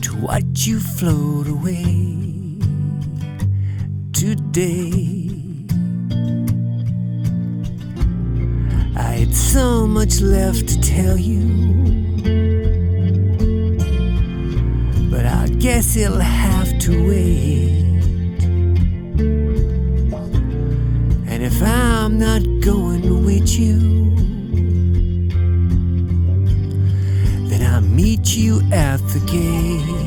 [0.00, 2.56] to watch you float away
[4.14, 5.12] today.
[8.96, 11.75] I had so much left to tell you.
[15.66, 17.82] Guess he'll have to wait.
[21.26, 24.14] And if I'm not going with you,
[27.48, 30.05] then I'll meet you at the gates.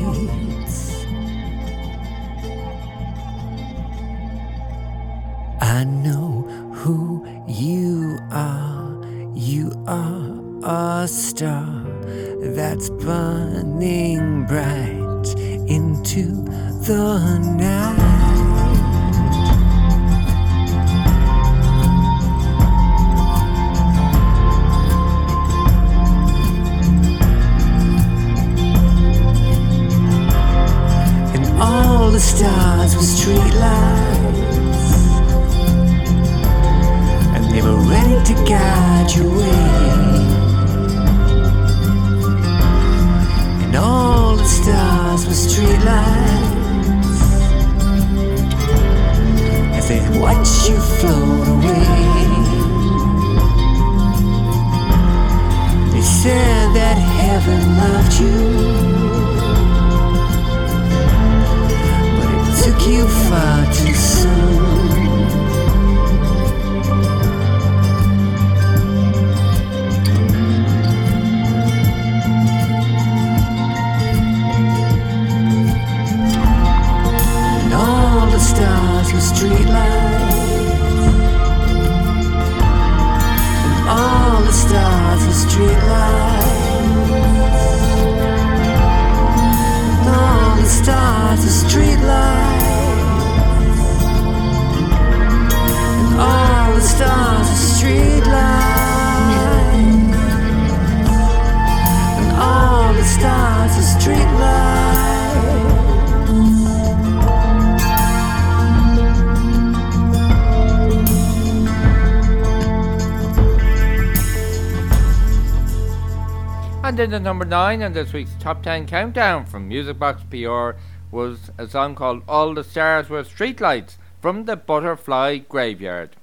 [117.40, 120.72] Number 9 in this week's Top 10 Countdown from Music Box PR
[121.10, 126.16] was a song called All the Stars Were Streetlights from the Butterfly Graveyard.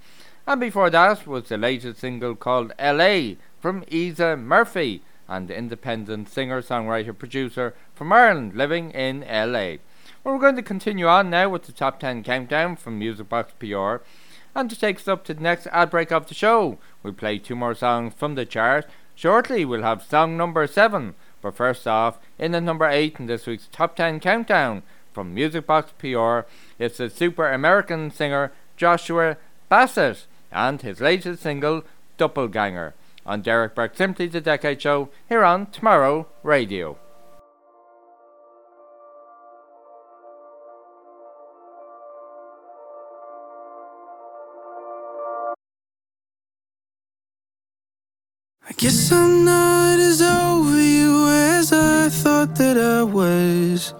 [0.45, 6.61] And before that was the latest single called LA from Isa Murphy, an independent singer,
[6.61, 9.77] songwriter, producer from Ireland living in LA.
[10.23, 13.53] Well, we're going to continue on now with the Top 10 Countdown from Music Box
[13.57, 14.06] PR.
[14.53, 17.39] And to take us up to the next ad break of the show, we'll play
[17.39, 18.85] two more songs from the chart.
[19.18, 21.15] Shortly, we'll have song number 7.
[21.41, 25.65] But first off, in the number 8 in this week's Top 10 Countdown from Music
[25.65, 26.41] Box PR,
[26.77, 29.38] it's the super American singer Joshua
[29.69, 31.84] Bassett and his latest single,
[32.19, 32.94] Doppelganger,
[33.26, 36.99] on Derek Burke Simply the Decade Show here on Tomorrow Radio.
[48.78, 53.95] Guess I'm not as over you as I thought that I was.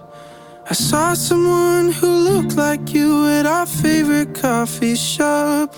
[0.70, 5.74] I saw someone who looked like you at our favorite coffee shop.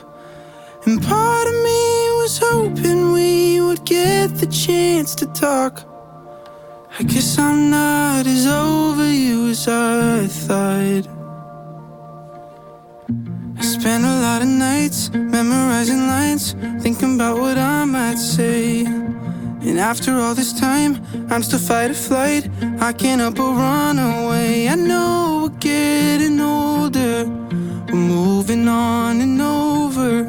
[0.84, 1.82] And part of me
[2.20, 5.82] was hoping we would get the chance to talk.
[6.98, 11.19] I guess I'm not as over you as I thought.
[13.80, 16.52] Spent a lot of nights memorizing lines,
[16.82, 18.84] thinking about what I might say.
[18.84, 22.50] And after all this time, I'm still fight or flight.
[22.78, 24.68] I can't help but run away.
[24.68, 27.24] I know we're getting older,
[27.90, 30.24] we're moving on and over.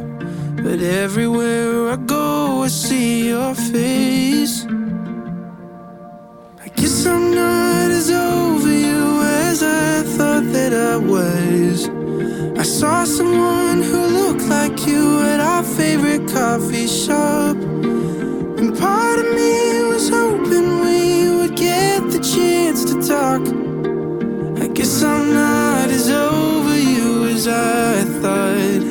[0.63, 4.65] But everywhere I go, I see your face.
[6.63, 8.60] I guess I'm not as you
[9.51, 11.89] as I thought that I was.
[12.57, 15.03] I saw someone who looked like you
[15.33, 17.57] at our favorite coffee shop.
[18.59, 21.01] And part of me was hoping we
[21.37, 23.43] would get the chance to talk.
[24.63, 28.83] I guess I'm not as over you as I thought.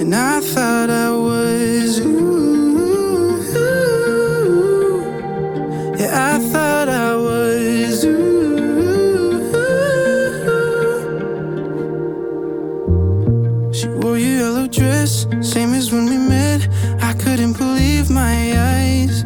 [0.00, 1.39] And I thought I was.
[15.40, 16.68] Same as when we met,
[17.00, 18.36] I couldn't believe my
[18.76, 19.24] eyes.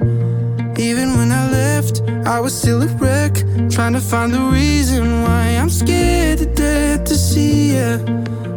[0.79, 3.35] Even when I left, I was still a wreck.
[3.71, 7.99] Trying to find the reason why I'm scared to death to see ya.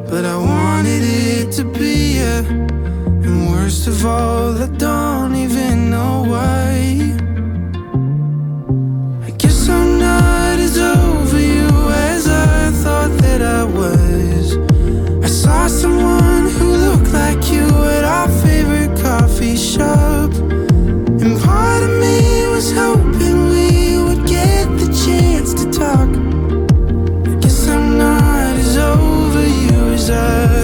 [0.09, 2.43] But I wanted it to be ya.
[3.25, 6.67] And worst of all, I don't even know why.
[9.27, 9.97] i guess i'm
[11.27, 11.69] over you
[12.09, 14.57] as I thought that I was.
[15.23, 16.26] I saw someone
[17.19, 17.65] like you
[17.95, 20.31] at our favorite coffee shop.
[21.23, 22.17] And part of me
[22.53, 23.69] was hoping we
[24.05, 26.09] would get the chance to talk.
[27.29, 30.56] I Guess I'm not as over you as I.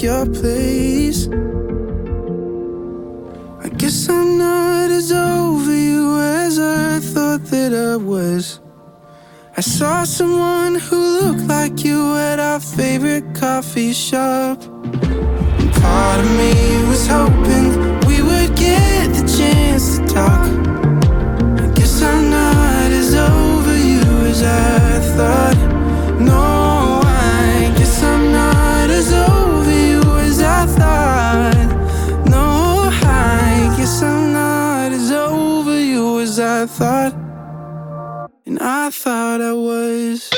[0.00, 1.28] take your place.
[3.62, 8.60] I guess I'm not as over you as I thought that I was.
[9.56, 14.62] I saw someone who looked like you at our favorite coffee shop.
[15.60, 16.52] And part of me
[16.88, 17.66] was hoping
[18.08, 20.46] we would get the chance to talk.
[21.64, 26.20] I guess I'm not as over you as I thought.
[26.20, 26.59] No,
[36.70, 37.14] thought.
[38.46, 40.30] And I thought I was.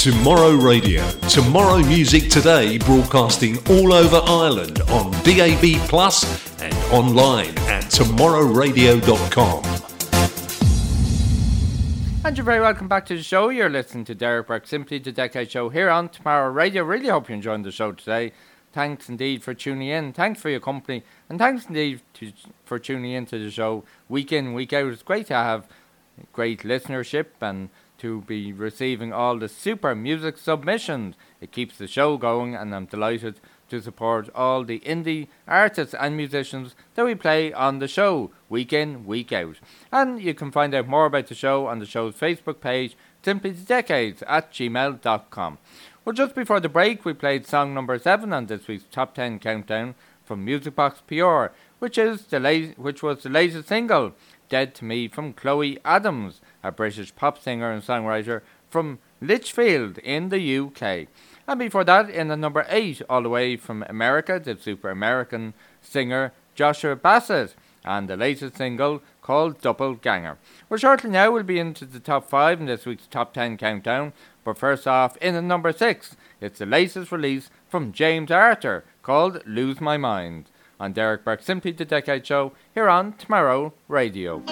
[0.00, 1.06] Tomorrow Radio.
[1.28, 6.24] Tomorrow Music Today broadcasting all over Ireland on DAB Plus
[6.62, 9.62] and online at tomorrowradio.com.
[12.24, 13.50] And you're very welcome back to the show.
[13.50, 16.82] You're listening to Derek Burke, Simply the Decade Show here on Tomorrow Radio.
[16.82, 18.32] Really hope you're enjoying the show today.
[18.72, 20.14] Thanks indeed for tuning in.
[20.14, 21.02] Thanks for your company.
[21.28, 22.32] And thanks indeed to,
[22.64, 24.94] for tuning in to the show week in, week out.
[24.94, 25.68] It's great to have
[26.32, 27.68] great listenership and
[28.00, 31.16] to be receiving all the super music submissions.
[31.40, 36.16] It keeps the show going, and I'm delighted to support all the indie artists and
[36.16, 39.56] musicians that we play on the show, week in, week out.
[39.92, 44.22] And you can find out more about the show on the show's Facebook page, simplydecades
[44.26, 45.58] at gmail.com.
[46.04, 49.38] Well, just before the break, we played song number seven on this week's Top 10
[49.38, 49.94] Countdown
[50.24, 51.46] from Music Box PR,
[51.78, 54.14] which, is the la- which was the latest single,
[54.48, 60.28] Dead to Me, from Chloe Adams a British pop singer and songwriter from Lichfield in
[60.28, 61.08] the UK.
[61.46, 65.54] And before that, in the number 8, all the way from America, the super American
[65.82, 67.54] singer Joshua Bassett
[67.84, 70.38] and the latest single called Doppelganger.
[70.68, 74.12] Well, shortly now we'll be into the top 5 in this week's top 10 countdown.
[74.44, 79.42] But first off, in the number 6, it's the latest release from James Arthur called
[79.46, 80.46] Lose My Mind.
[80.78, 84.42] On Derek Burke Simply the Decade Show here on Tomorrow Radio.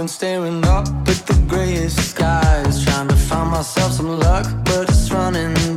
[0.00, 5.12] been staring up at the grayest skies, trying to find myself some luck, but it's
[5.12, 5.69] running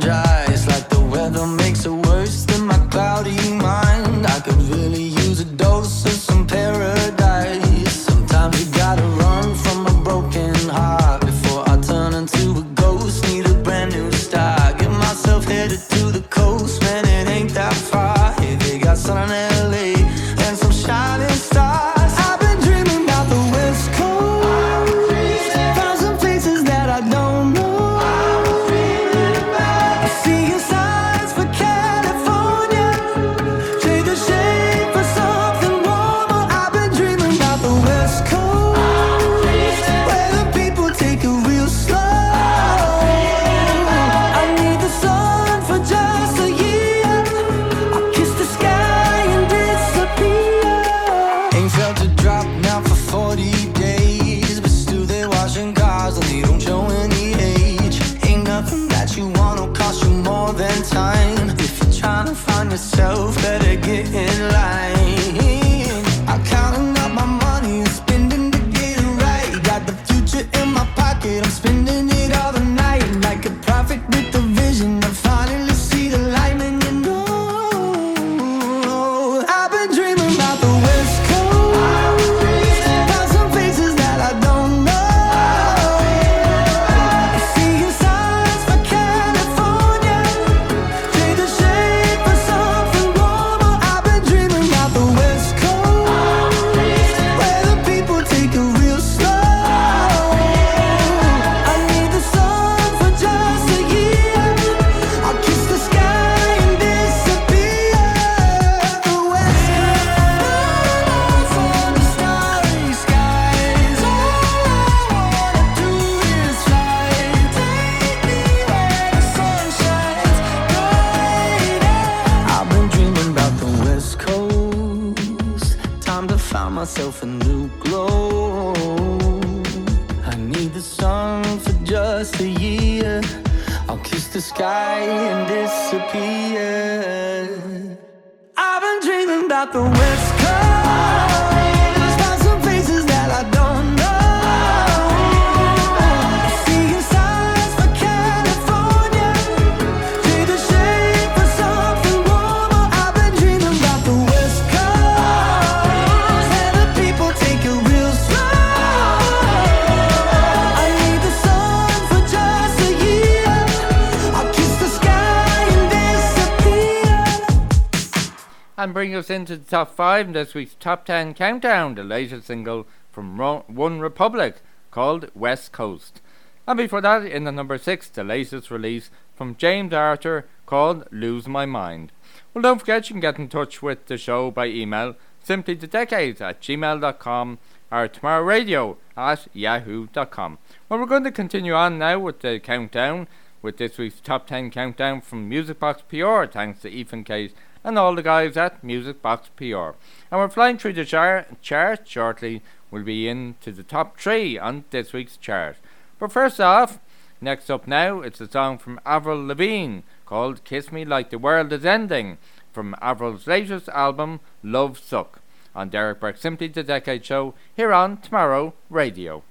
[169.44, 173.66] into the top five in this week's top ten countdown, the latest single from Ro-
[173.70, 174.54] OneRepublic
[174.90, 176.22] called West Coast.
[176.66, 181.46] And before that, in the number six, the latest release from James Arthur called Lose
[181.46, 182.10] My Mind.
[182.54, 185.86] Well, don't forget you can get in touch with the show by email simply to
[185.86, 187.58] decades at gmail.com
[187.92, 190.56] or tomorrowradio at yahoo.com.
[190.88, 193.28] Well, we're going to continue on now with the countdown
[193.60, 197.52] with this week's top 10 countdown from Music Box PR, thanks to Ethan Case
[197.84, 199.92] and all the guys at Music Box PR.
[200.30, 202.62] And we're flying through the char- chart shortly.
[202.90, 205.76] We'll be into the top three on this week's chart.
[206.18, 206.98] But first off,
[207.40, 211.72] next up now, it's a song from Avril Lavigne called Kiss Me Like the World
[211.72, 212.38] Is Ending
[212.72, 215.38] from Avril's latest album, Love Sux,
[215.74, 219.42] on Derek Burke Simply the Decade Show here on Tomorrow Radio.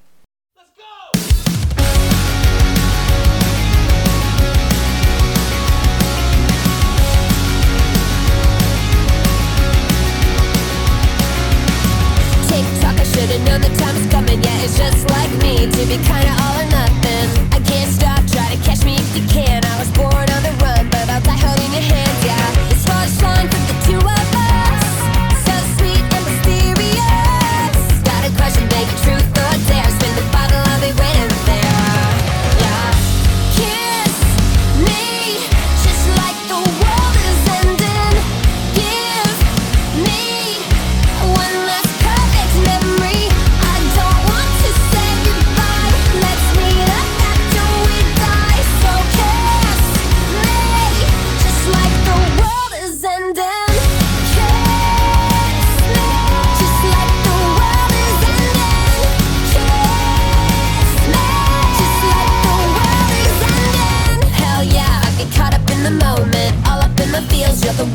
[13.24, 14.42] Should've known the time was coming.
[14.44, 17.28] Yeah, it's just like me to be kinda all or nothing.
[17.56, 19.64] I can't stop, try to catch me if you can.
[19.64, 22.20] I was born on the run, but I'll die holding your hands.
[22.26, 24.23] Yeah, this was fun for the two of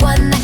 [0.00, 0.37] one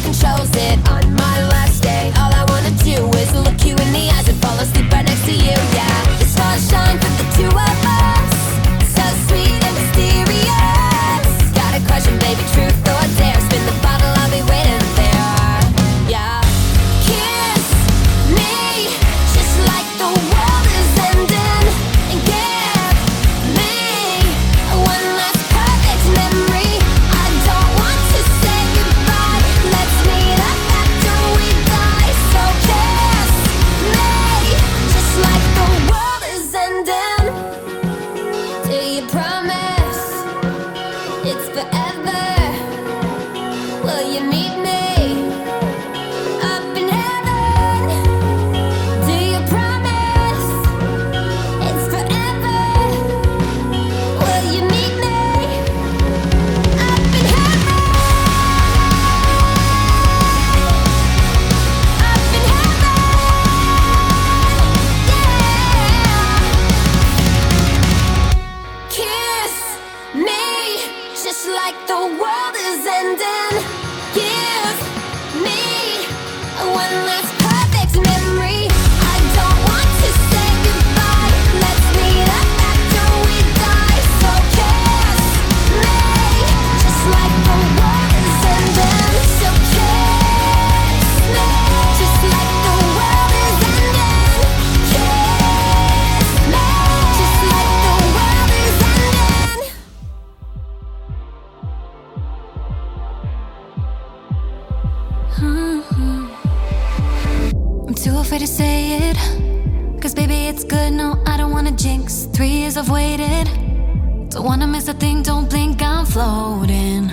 [114.84, 115.22] Miss a thing.
[115.22, 117.10] Don't blink, I'm floating.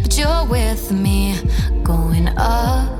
[0.00, 1.36] But you're with me,
[1.82, 2.91] going up.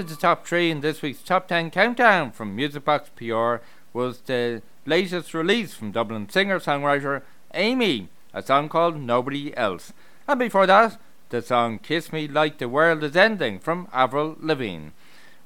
[0.00, 3.56] Into the top three in this week's top 10 countdown from Music Box PR
[3.92, 7.20] was the latest release from Dublin singer songwriter
[7.52, 9.92] Amy, a song called Nobody Else.
[10.26, 10.98] And before that,
[11.28, 14.88] the song Kiss Me Like the World Is Ending from Avril Lavigne.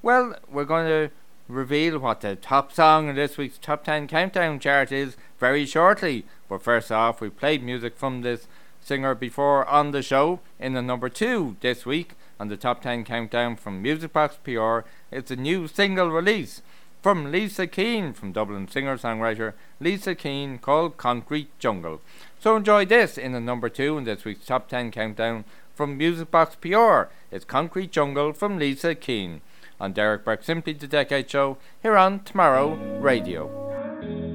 [0.02, 1.10] Well, we're going to
[1.48, 6.26] reveal what the top song in this week's top 10 countdown chart is very shortly.
[6.48, 8.46] But first off, we played music from this
[8.80, 13.04] singer before on the show in the number two this week on the top 10
[13.04, 14.80] countdown from Music Box PR.
[15.10, 16.62] It's a new single release
[17.02, 22.00] from Lisa Keane from Dublin singer songwriter Lisa Keane called Concrete Jungle.
[22.40, 25.44] So enjoy this in the number two in this week's top 10 countdown
[25.74, 27.10] from Music Box PR.
[27.30, 29.42] It's Concrete Jungle from Lisa Keane
[29.78, 34.33] on Derek Burke Simply the Decade Show here on Tomorrow Radio.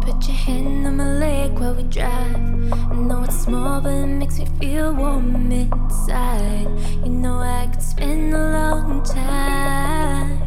[0.00, 2.72] Put your hand on my leg while we drive.
[2.72, 6.68] I know it's small, but it makes me feel warm inside.
[7.04, 10.40] You know I could spend a long time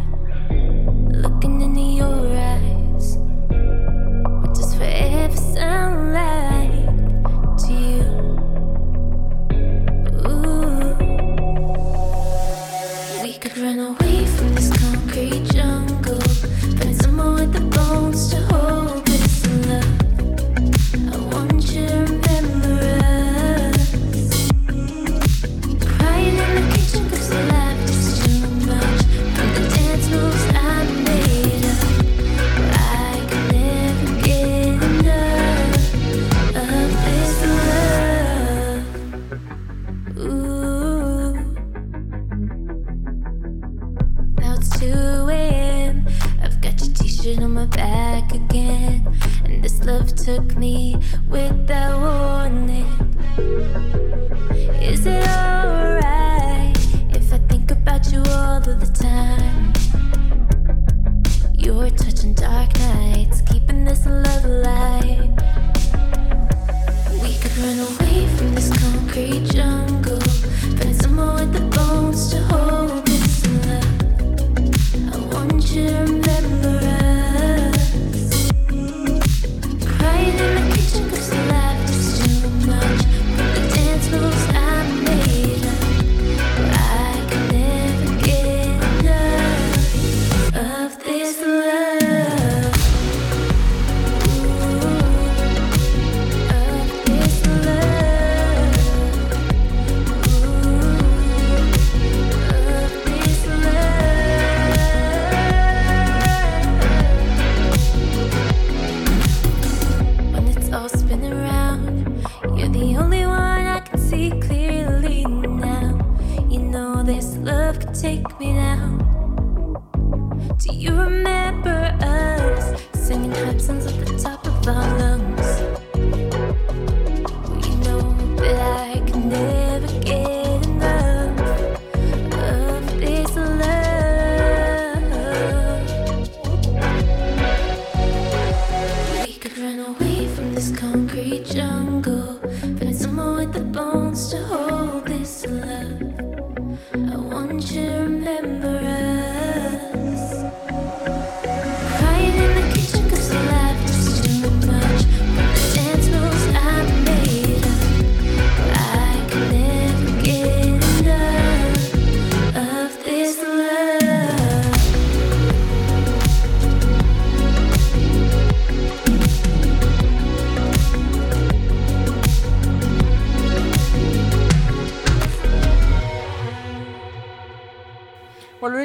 [1.21, 3.17] looking into your eyes.
[4.41, 6.52] What does forever sound like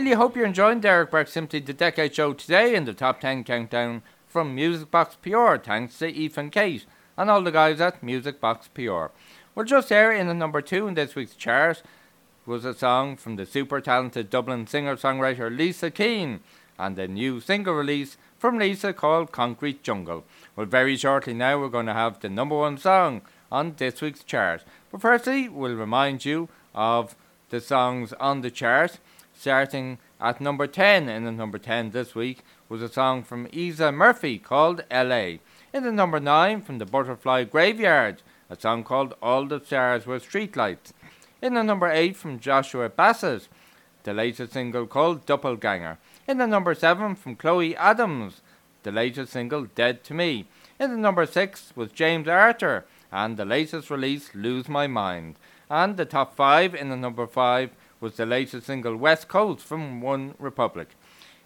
[0.08, 3.44] really hope you're enjoying Derek Burke Simply the Decade Show today in the top 10
[3.44, 6.86] countdown from Music Box PR, thanks to Ethan Kate
[7.18, 9.08] and all the guys at Music Box PR.
[9.54, 11.82] Well, just there in the number two in this week's chart
[12.46, 16.40] was a song from the super talented Dublin singer songwriter Lisa Keane
[16.78, 20.24] and a new single release from Lisa called Concrete Jungle.
[20.56, 23.20] Well, very shortly now we're going to have the number one song
[23.52, 24.64] on this week's chart.
[24.90, 27.14] But firstly, we'll remind you of
[27.50, 29.00] the songs on the chart,
[29.38, 31.08] starting at number 10.
[31.08, 35.38] In the number 10 this week was a song from Isa Murphy called LA.
[35.72, 40.18] In the number 9 from the Butterfly Graveyard, a song called All the Stars Were
[40.18, 40.92] Streetlights.
[41.40, 43.48] In the number 8 from Joshua Bassett,
[44.02, 45.98] the latest single called Doppelganger.
[46.26, 48.40] In the number 7 from Chloe Adams,
[48.82, 50.46] the latest single Dead to Me.
[50.80, 55.36] In the number 6 was James Arthur and the latest release Lose My Mind.
[55.70, 57.70] And the top 5 in the number 5
[58.00, 60.88] was the latest single West Coast from OneRepublic.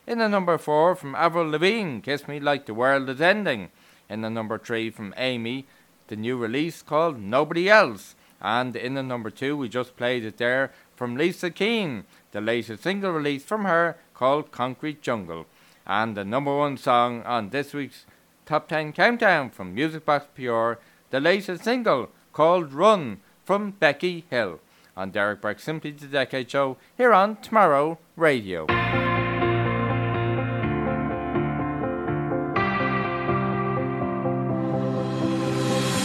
[0.06, 3.70] In the number 4 from Avril Lavigne, Kiss Me Like the World Is Ending.
[4.10, 5.66] In the number 3 from Amy,
[6.08, 8.14] the new release called Nobody Else.
[8.40, 12.82] And in the number 2 we just played it there from Lisa Keane, the latest
[12.82, 15.46] single release from her called Concrete Jungle.
[15.86, 18.04] And the number 1 song on this week's
[18.44, 20.74] Top 10 Countdown from Music Box PR,
[21.10, 24.60] the latest single called Run from Becky Hill.
[24.96, 28.66] On Derek Burke's Simply the Decade show here on Tomorrow Radio.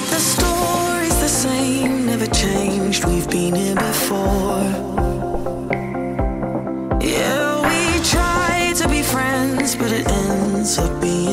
[0.10, 3.04] The story's the same, never changed.
[3.04, 4.64] We've been here before.
[7.02, 11.27] Yeah, we try to be friends, but it ends up being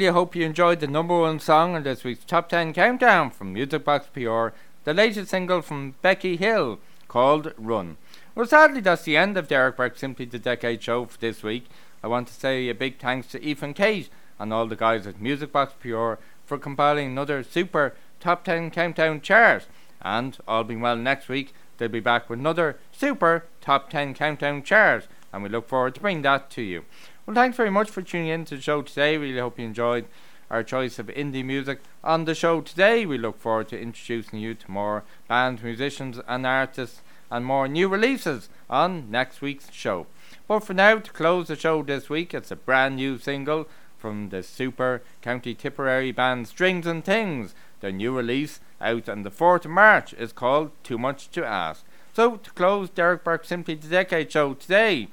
[0.00, 3.52] really hope you enjoyed the number one song on this week's Top 10 Countdown from
[3.52, 4.48] Music Box PR,
[4.84, 7.98] the latest single from Becky Hill called Run.
[8.34, 11.66] Well, sadly, that's the end of Derek Burke's Simply the Decade show for this week.
[12.02, 14.08] I want to say a big thanks to Ethan Kate
[14.38, 16.14] and all the guys at Music Box PR
[16.46, 19.66] for compiling another super Top 10 Countdown chart.
[20.00, 24.62] And all being well next week, they'll be back with another super Top 10 Countdown
[24.62, 26.86] chart, and we look forward to bringing that to you.
[27.30, 29.16] Well, thanks very much for tuning in to the show today.
[29.16, 30.06] We really hope you enjoyed
[30.50, 33.06] our choice of indie music on the show today.
[33.06, 37.86] We look forward to introducing you to more bands, musicians, and artists and more new
[37.88, 40.08] releases on next week's show.
[40.48, 44.30] But for now, to close the show this week, it's a brand new single from
[44.30, 47.54] the super County Tipperary band Strings and Things.
[47.78, 51.84] Their new release out on the 4th of March is called Too Much to Ask.
[52.12, 55.10] So, to close Derek Burke Simply the Decade show today,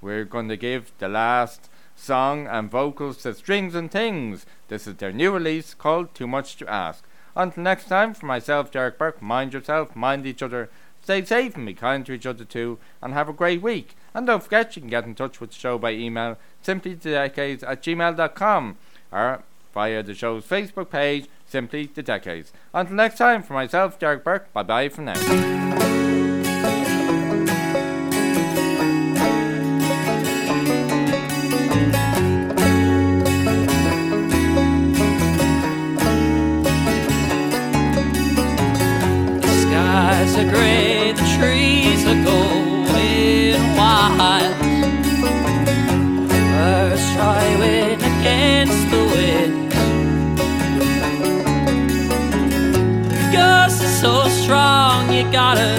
[0.00, 4.46] we're going to give the last song and vocals to Strings and Things.
[4.68, 7.04] This is their new release called Too Much to Ask.
[7.36, 10.70] Until next time, for myself, Derek Burke, mind yourself, mind each other,
[11.02, 13.96] stay safe and be kind to each other too, and have a great week.
[14.14, 17.00] And don't forget, you can get in touch with the show by email simply at
[17.34, 18.76] gmail.com
[19.12, 19.42] or
[19.72, 22.52] via the show's Facebook page, Simply the Decades.
[22.74, 26.17] Until next time, for myself, Derek Burke, bye bye for now.
[55.30, 55.77] Gotta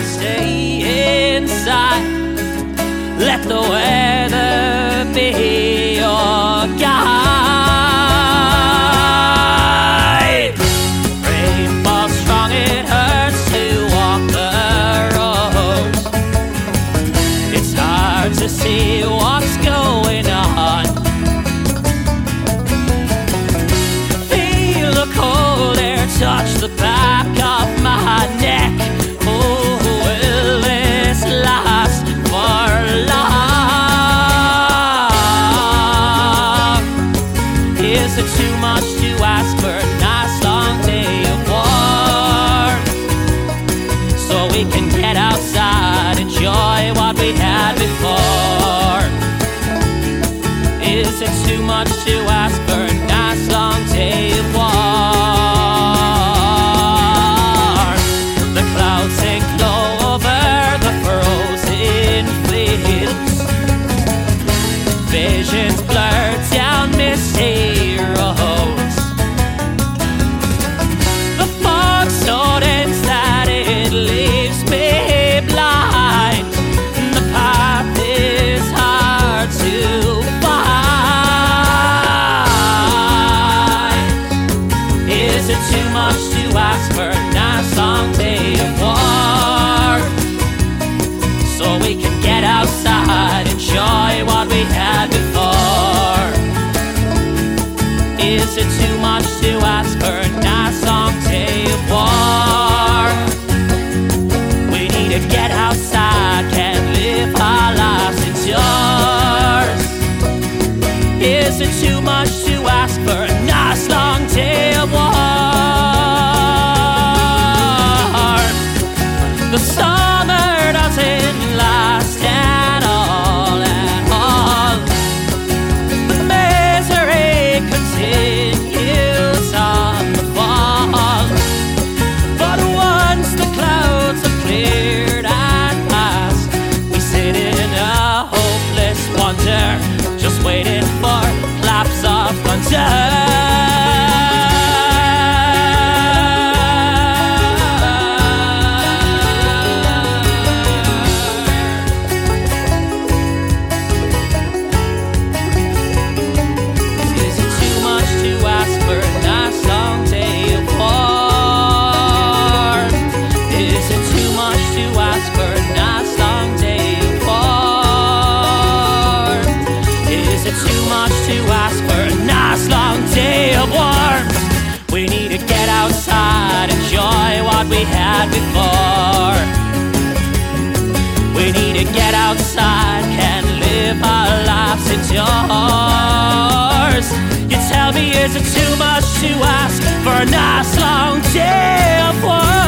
[188.21, 192.59] Is it too much to ask for a nice long day of warmth?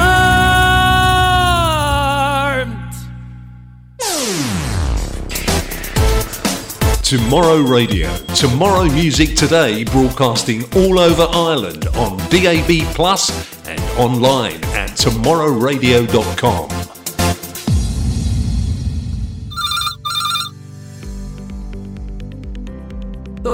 [7.04, 8.16] Tomorrow Radio.
[8.34, 13.30] Tomorrow Music Today broadcasting all over Ireland on DAB Plus
[13.68, 16.81] and online at tomorrowradio.com.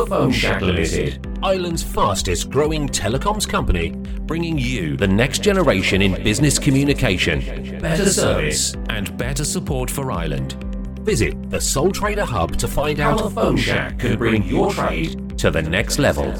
[0.07, 3.89] Phone Shack Limited, Ireland's fastest growing telecoms company,
[4.21, 7.41] bringing you the next generation in business communication,
[7.79, 10.53] better service, and better support for Ireland.
[11.01, 15.37] Visit the Sole Trader Hub to find out how Phone Shack can bring your trade
[15.39, 16.31] to the next level.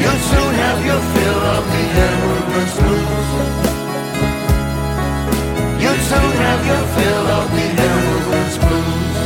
[0.00, 3.28] You'll soon have your fill of the immigrant's blues.
[5.82, 9.16] You'll soon have your fill of the immigrant's blues.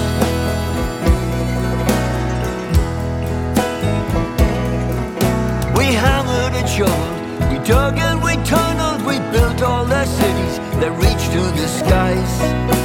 [5.79, 10.93] We hammered and shoveled, we dug and we tunneled, we built all the cities that
[10.99, 12.84] reach to the skies.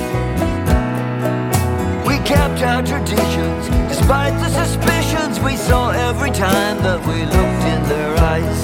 [2.30, 8.14] Kept our traditions, despite the suspicions we saw every time that we looked in their
[8.22, 8.62] eyes.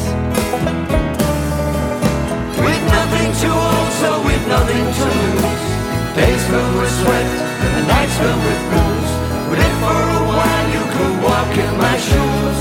[2.61, 5.65] With nothing to hold, so with nothing to lose.
[6.13, 9.09] Days filled with sweat and nights filled with blues.
[9.49, 12.59] But if for a while you could walk in my shoes,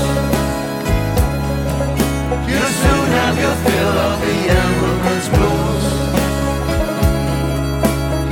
[2.49, 5.85] you'll soon have your fill of the immigrant's blues.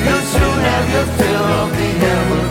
[0.02, 2.43] You'll soon have your fill of the immigrant's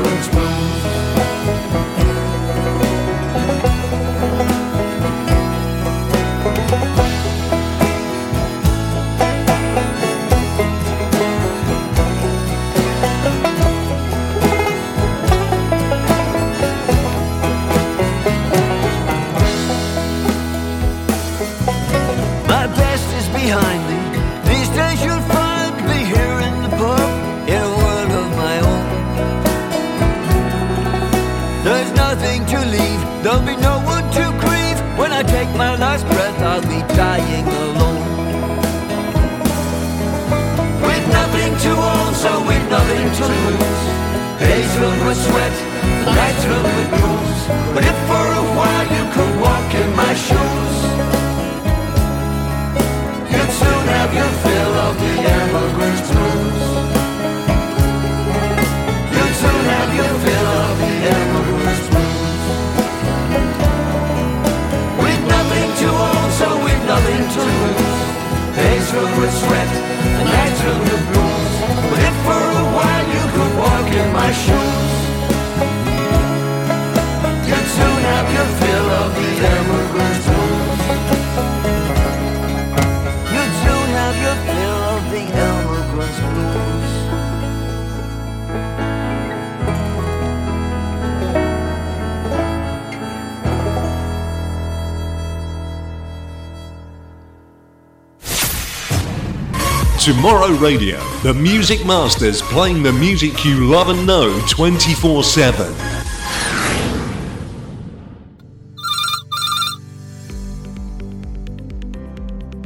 [100.02, 105.72] Tomorrow Radio, the music masters playing the music you love and know 24 7.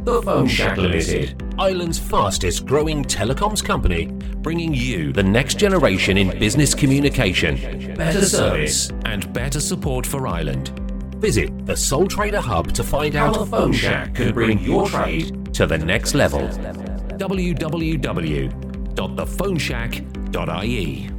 [0.03, 4.07] The Phone Shack Limited, Ireland's fastest growing telecoms company,
[4.37, 10.69] bringing you the next generation in business communication, better service, and better support for Ireland.
[11.17, 14.87] Visit the Sole Trader Hub to find out how the Phone Shack can bring your
[14.87, 16.47] trade to the next level.
[17.27, 21.09] Www www.thephoneshack.ie.